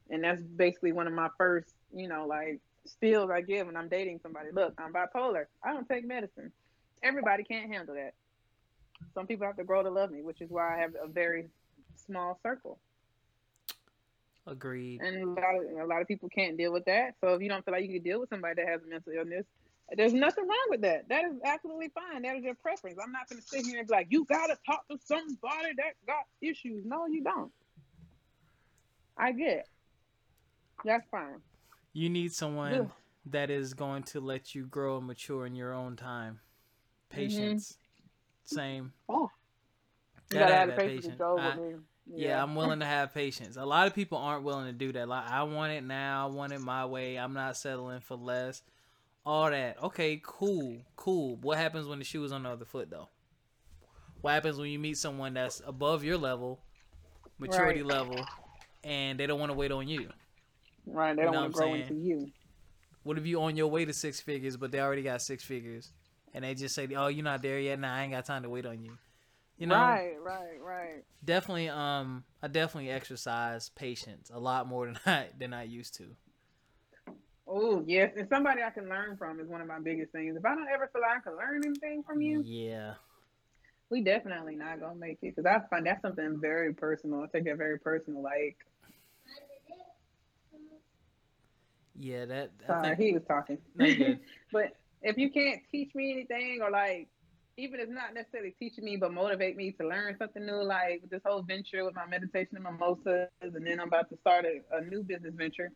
[0.10, 3.90] and that's basically one of my first, you know, like spills I give when I'm
[3.90, 4.50] dating somebody.
[4.52, 5.46] Look, I'm bipolar.
[5.64, 6.52] I don't take medicine.
[7.04, 8.14] Everybody can't handle that.
[9.14, 11.48] Some people have to grow to love me, which is why I have a very
[11.96, 12.80] small circle
[14.48, 15.02] Agreed.
[15.02, 17.16] and a lot of a lot of people can't deal with that.
[17.22, 19.14] So if you don't feel like you can deal with somebody that has a mental
[19.14, 19.46] illness,
[19.96, 21.08] there's nothing wrong with that.
[21.10, 22.24] That is absolutely fine.
[22.24, 22.98] That is your preference.
[23.02, 25.74] I'm not going to sit here and be like, you got to talk to somebody
[25.78, 26.84] that got issues.
[26.86, 27.52] No, you don't.
[29.18, 29.48] I get.
[29.50, 29.68] It.
[30.86, 31.42] That's fine.
[31.94, 32.86] You need someone Yeah.
[33.28, 36.40] that is going to let you grow and mature in your own time.
[37.12, 37.16] Mm-hmm.
[37.22, 37.78] Patience.
[38.46, 38.94] Same.
[39.08, 39.30] Oh,
[40.32, 41.22] you Gotta gotta have have patience patience.
[41.22, 41.80] I- with me.
[42.12, 43.56] Yeah, I'm willing to have patience.
[43.56, 45.08] A lot of people aren't willing to do that.
[45.08, 47.18] Like I want it now, I want it my way.
[47.20, 48.64] I'm not settling for less.
[49.24, 49.78] All that.
[49.84, 51.36] Okay, cool, cool.
[51.36, 53.10] What happens when the shoe is on the other foot though?
[54.22, 56.60] What happens when you meet someone that's above your level,
[57.38, 57.92] maturity Right.
[57.98, 58.26] level,
[58.84, 60.10] and they don't want to wait on you?
[60.92, 61.16] Right.
[61.16, 62.32] They don't want to grow into you.
[63.04, 65.92] What if you on your way to six figures, but they already got six figures,
[66.34, 67.80] and they just say, "Oh, you're not there yet.
[67.80, 68.92] Nah, I ain't got time to wait on you."
[69.58, 70.16] You know, Right.
[70.22, 70.62] Right.
[70.62, 71.04] Right.
[71.24, 71.70] definitely.
[71.70, 76.16] Um, I definitely exercise patience a lot more than I than I used to.
[77.48, 80.36] Oh yes, and somebody I can learn from is one of my biggest things.
[80.38, 82.94] If I don't ever feel like I can learn anything from you, Yeah.
[83.90, 87.22] we definitely not gonna make it because I find that's something very personal.
[87.24, 88.22] I take that very personal.
[88.22, 88.58] Like,
[92.00, 92.52] Yeah, that.
[92.64, 93.58] I sorry, think, he was talking.
[94.54, 97.10] But if you can't teach me anything, or like,
[97.58, 101.04] even if it's not necessarily teaching me, but motivate me to learn something new, like
[101.10, 104.62] this whole venture with my meditation and mimosas, and then I'm about to start a,
[104.78, 105.72] a new business venture.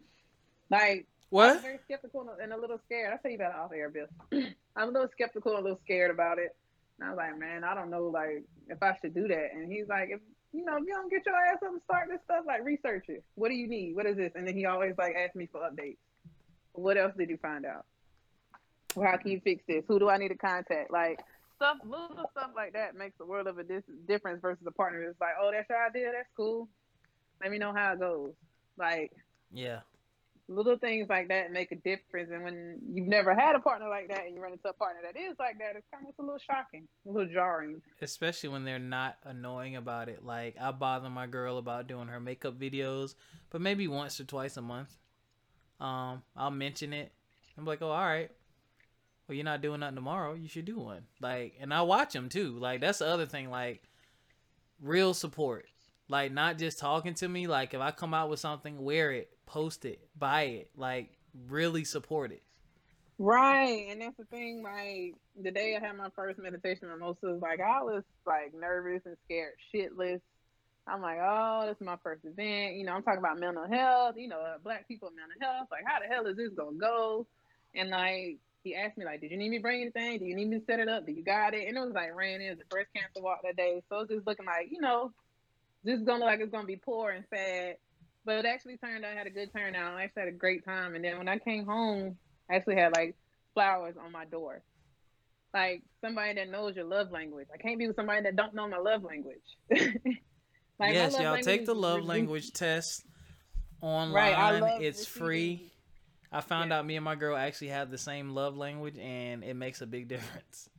[0.70, 1.62] Like, I'm what?
[1.62, 3.12] very skeptical and a little scared.
[3.12, 4.08] I'll tell you about it off air, Bill.
[4.78, 6.56] I'm a little skeptical, and a little scared about it.
[7.00, 9.48] And I was like, man, I don't know, like, if I should do that.
[9.54, 10.22] And he's like, if
[10.54, 13.06] you know, if you don't get your ass up and start this stuff, like, research
[13.10, 13.24] it.
[13.36, 13.96] What do you need?
[13.96, 14.32] What is this?
[14.36, 15.98] And then he always like asks me for updates.
[16.74, 17.86] What else did you find out?
[18.96, 19.84] How can you fix this?
[19.88, 20.92] Who do I need to contact?
[20.92, 21.20] Like
[21.56, 25.04] stuff, little stuff like that makes a world of a dis- difference versus a partner
[25.06, 26.12] that's like, oh, that's your idea.
[26.14, 26.68] That's cool.
[27.42, 28.34] Let me know how it goes.
[28.78, 29.12] Like
[29.52, 29.80] Yeah.
[30.48, 32.30] little things like that make a difference.
[32.32, 35.02] And when you've never had a partner like that and you run into a partner
[35.04, 37.82] that is like that, it's kind of it's a little shocking, a little jarring.
[38.02, 40.24] Especially when they're not annoying about it.
[40.24, 43.16] Like I bother my girl about doing her makeup videos,
[43.50, 44.96] but maybe once or twice a month.
[45.84, 47.12] Um, I'll mention it.
[47.58, 48.32] I'm like, oh, all right.
[49.28, 50.34] Well, you're not doing nothing tomorrow.
[50.34, 51.04] You should do one.
[51.22, 52.58] Like, and I watch them too.
[52.58, 53.50] Like that's the other thing.
[53.50, 53.84] Like,
[54.82, 55.66] real support.
[56.10, 57.48] Like not just talking to me.
[57.48, 60.70] Like if I come out with something, wear it, post it, buy it.
[60.76, 61.10] Like
[61.48, 62.44] really support it.
[63.20, 64.64] Right, and that's the thing.
[64.64, 69.16] Like the day I had my first meditation mimosas, like I was like nervous and
[69.26, 70.20] scared shitless.
[70.88, 72.76] I'm like, oh, this is my first event.
[72.76, 74.16] You know, I'm talking about mental health.
[74.18, 75.68] You know, uh, black people mental health.
[75.72, 77.26] Like, how the hell is this gonna go?
[77.74, 80.20] And like, he asked me like, did you need me to bring anything?
[80.20, 81.06] Do you need me to set it up?
[81.06, 81.68] Do you got it?
[81.68, 84.28] And it was like ran in the breast cancer walk that day, so it's just
[84.28, 85.12] looking like, you know,
[85.84, 87.78] this is gonna look like it's gonna be poor and sad.
[88.26, 89.98] But it actually turned out I had a good turnout.
[89.98, 90.96] I actually had a great time.
[90.96, 92.18] And then when I came home,
[92.50, 93.16] I actually had like
[93.54, 94.62] flowers on my door.
[95.54, 97.48] Like somebody that knows your love language.
[97.54, 99.44] I can't be with somebody that don't know my love language.
[100.80, 103.04] like yes, y'all take the love language test
[103.82, 104.62] online.
[104.62, 105.72] Right, it's free.
[106.32, 106.80] I found Yeah.
[106.80, 109.86] out me and my girl actually have the same love language, and it makes a
[109.88, 110.70] big difference.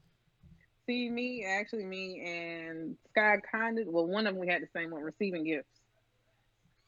[0.87, 3.87] See, me actually, me and Sky kind of.
[3.87, 5.69] Well, one of them we had the same one, receiving gifts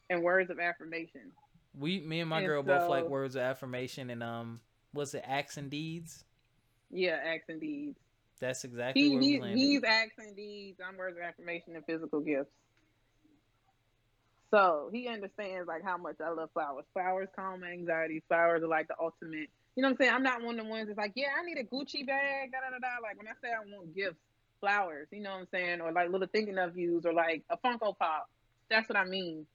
[0.09, 1.31] and words of affirmation.
[1.79, 4.59] We, me and my And girl both like words of affirmation and um,
[4.93, 6.23] was it acts and deeds?
[6.89, 7.97] Yeah, acts and deeds.
[8.39, 9.59] That's exactly He, where we landed.
[9.59, 10.79] he's acts and deeds.
[10.85, 12.51] I'm words of affirmation and physical gifts.
[14.51, 16.85] So he understands like how much I love flowers.
[16.93, 18.23] Flowers calm my anxiety.
[18.27, 19.49] Flowers are like the ultimate.
[19.75, 20.13] You know what I'm saying?
[20.13, 22.51] I'm not one of the ones that's like, yeah, I need a Gucci bag.
[22.51, 23.01] Da da da da.
[23.03, 24.19] Like when I say I want gifts,
[24.59, 25.07] flowers.
[25.11, 25.81] You know what I'm saying?
[25.81, 28.29] Or like little thinking of yous, or like a Funko Pop.
[28.69, 29.45] That's what I mean.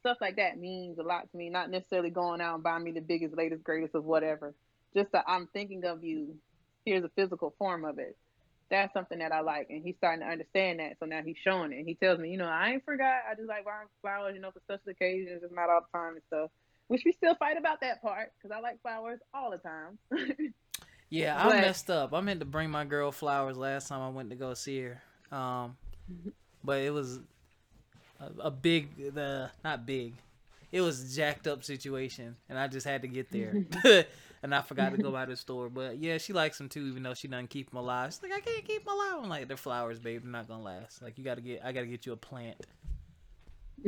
[0.00, 1.48] Stuff like that means a lot to me.
[1.48, 4.54] Not necessarily going out and buying me the biggest, latest, greatest of whatever.
[4.94, 6.36] Just that I'm thinking of you.
[6.84, 8.16] Here's a physical form of it
[8.70, 10.96] that's something that I like, and he's starting to understand that.
[11.00, 11.78] So now he's showing it.
[11.78, 13.22] And he tells me, you know, I ain't forgot.
[13.30, 16.14] I just like buying flowers, you know, for special occasions, just not all the time
[16.14, 16.50] and stuff.
[16.88, 19.98] Which we still fight about that part because I like flowers all the time.
[21.10, 22.12] Yeah, I But- messed up.
[22.12, 25.00] I meant to bring my girl flowers last time I went to go see her.
[25.30, 25.76] Um,
[26.64, 27.20] but it was
[28.18, 30.14] a, a big, the not big.
[30.72, 33.64] It was a jacked up situation, and I just had to get there,
[34.44, 35.70] and I forgot to go by the store.
[35.70, 38.12] But yeah, she likes them too, even though she doesn't keep them alive.
[38.12, 39.22] She's like, I can't keep them alive.
[39.22, 40.22] I'm like, they're flowers, babe.
[40.22, 41.00] They're not gonna last.
[41.02, 42.58] Like, you gotta get, I gotta get you a plant.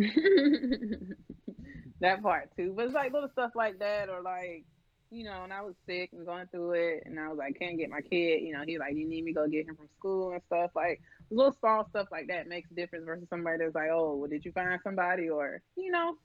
[2.00, 2.72] that part too.
[2.74, 4.64] But it's like little stuff like that, or like,
[5.10, 7.76] you know, and I was sick and going through it, and I was like, can't
[7.76, 8.40] get my kid.
[8.40, 10.70] You know, he like, you need me go get him from school and stuff.
[10.74, 14.30] Like little small stuff like that makes a difference versus somebody that's like, oh, well,
[14.30, 16.16] did you find somebody, or you know.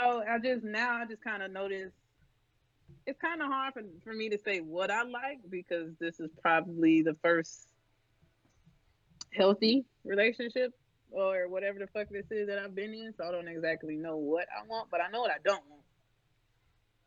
[0.00, 1.92] So I just now I just kind of notice
[3.08, 6.28] it's kind of hard for, for me to say what I like because this is
[6.42, 7.66] probably the first
[9.32, 10.74] healthy relationship
[11.10, 13.14] or whatever the fuck this is that I've been in.
[13.16, 15.82] So I don't exactly know what I want, but I know what I don't want.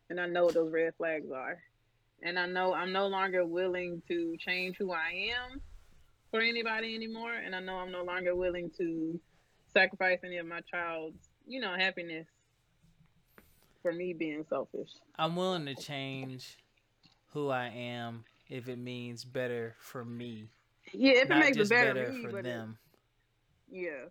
[0.09, 1.59] And I know what those red flags are.
[2.23, 5.61] And I know I'm no longer willing to change who I am
[6.31, 7.33] for anybody anymore.
[7.33, 9.19] And I know I'm no longer willing to
[9.71, 12.25] sacrifice any of my child's, you know, happiness
[13.81, 14.89] for me being selfish.
[15.17, 16.57] I'm willing to change
[17.33, 20.49] who I am if it means better for me,
[20.93, 22.77] Yeah, if it makes it better, better me, for but it- them.
[23.69, 24.05] Yeah.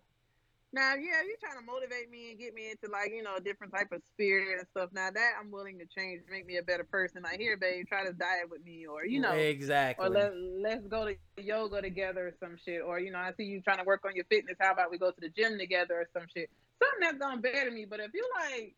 [0.73, 3.41] Now, yeah, you're trying to motivate me and get me into like you know a
[3.41, 4.89] different type of spirit and stuff.
[4.93, 7.23] Now that I'm willing to change, make me a better person.
[7.23, 10.05] Like here, babe, try to diet with me, or you know, exactly.
[10.05, 12.81] or let let's go to yoga together or some shit.
[12.81, 14.55] Or you know, I see you trying to work on your fitness.
[14.61, 16.49] How about we go to the gym together or some shit?
[16.81, 17.83] Something that's gonna better me.
[17.83, 18.73] But if you like,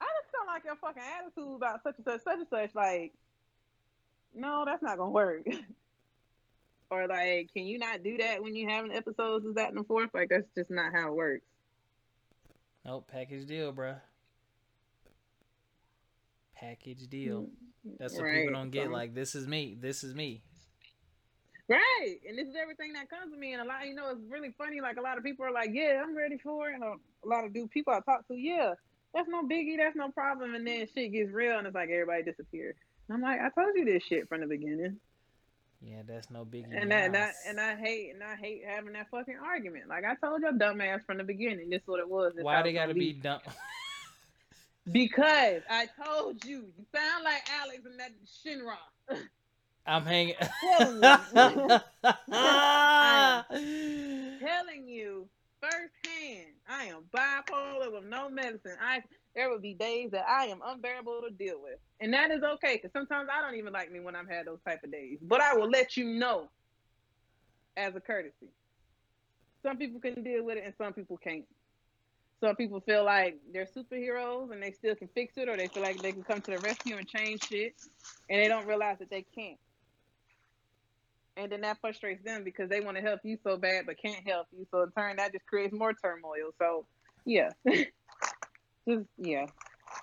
[0.00, 3.12] I just feel like your fucking attitude about such and such, such and such, like,
[4.34, 5.46] no, that's not gonna work.
[6.90, 9.44] or like, can you not do that when you having episodes?
[9.46, 10.10] Is that and the fourth?
[10.14, 11.44] Like, that's just not how it works.
[12.84, 13.96] Nope, package deal, bruh.
[16.56, 17.48] Package deal.
[17.98, 18.86] That's what Right, people don't get.
[18.86, 19.76] so- Like, this is me.
[19.78, 20.42] This is me.
[21.68, 24.20] Right, and this is everything that comes to me, and a lot, you know, it's
[24.30, 24.80] really funny.
[24.80, 26.94] Like a lot of people are like, "Yeah, I'm ready for it," and a,
[27.24, 28.74] a lot of dude people I talk to, "Yeah,
[29.14, 32.22] that's no biggie, that's no problem," and then shit gets real, and it's like everybody
[32.22, 32.76] disappears.
[33.08, 34.98] And I'm like, I told you this shit from the beginning,
[35.80, 36.76] Yeah, that's no biggie.
[36.76, 39.88] and that, and I, and I hate, and I hate having that fucking argument.
[39.88, 42.32] Like I told your dumb ass from the beginning, this is what it was.
[42.34, 43.40] this Why they gotta be dumb?
[44.92, 48.76] Because I told you, you sound like Alex and that Shinra.
[49.84, 50.36] I'm hanging.
[50.60, 51.00] Telling
[54.40, 55.28] telling you
[55.60, 58.76] firsthand, I am bipolar with no medicine.
[58.80, 59.02] I
[59.34, 62.76] there will be days that I am unbearable to deal with, and that is okay.
[62.76, 65.18] Because sometimes I don't even like me when I've had those type of days.
[65.20, 66.48] But I will let you know
[67.76, 68.48] as a courtesy.
[69.62, 71.44] Some people can deal with it, and some people can't.
[72.40, 75.82] Some people feel like they're superheroes and they still can fix it, or they feel
[75.82, 77.74] like they can come to the rescue and change shit,
[78.30, 79.58] and they don't realize that they can't
[81.36, 84.26] and then that frustrates them because they want to help you so bad but can't
[84.26, 84.66] help you.
[84.70, 86.50] So in turn, that just creates more turmoil.
[86.58, 86.86] So
[87.24, 89.46] yeah, just yeah,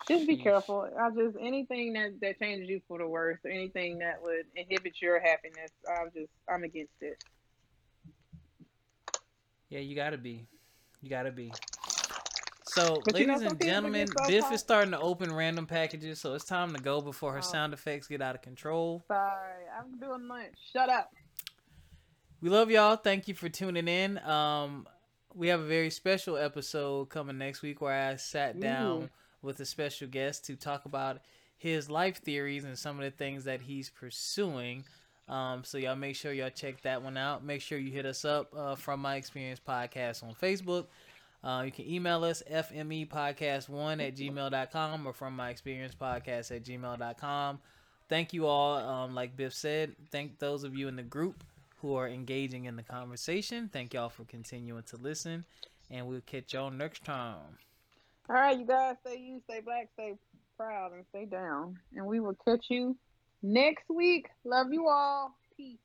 [0.07, 0.89] just be careful.
[0.99, 5.01] I just anything that that changes you for the worse, or anything that would inhibit
[5.01, 7.23] your happiness, I'm just I'm against it.
[9.69, 10.45] Yeah, you gotta be.
[11.01, 11.51] You gotta be.
[12.65, 16.19] So, But you know, ladies and gentlemen, so Biff is starting to open random packages,
[16.19, 17.41] so it's time to go before her Oh.
[17.41, 19.03] sound effects get out of control.
[19.07, 20.55] Sorry, I'm doing lunch.
[20.71, 21.11] Shut up.
[22.43, 22.97] We love y'all.
[22.97, 24.17] Thank you for tuning in.
[24.17, 24.85] Um,
[25.33, 29.09] we have a very special episode coming next week where I sat down Ooh.
[29.41, 31.21] with a special guest to talk about
[31.57, 34.83] his life theories and some of the things that he's pursuing.
[35.29, 37.45] Um, so y'all make sure y'all check that one out.
[37.45, 40.87] Make sure you hit us up uh, from my experience podcast on Facebook.
[41.45, 46.53] Uh, you can email us fme podcast one at gmail.com or from my experience podcast
[46.53, 47.59] at gmail.com.
[48.09, 48.75] Thank you all.
[48.79, 51.41] Um, like Biff said, thank those of you in the group
[51.83, 53.69] who are engaging in the conversation.
[53.71, 55.43] Thank y'all for continuing to listen,
[55.91, 57.57] and we'll catch y'all next time.
[58.29, 60.13] All right, you guys, stay you, stay black, stay
[60.57, 61.77] proud, and stay down.
[61.93, 62.95] And we will catch you
[63.41, 64.27] next week.
[64.45, 65.35] Love you all.
[65.57, 65.77] Peace.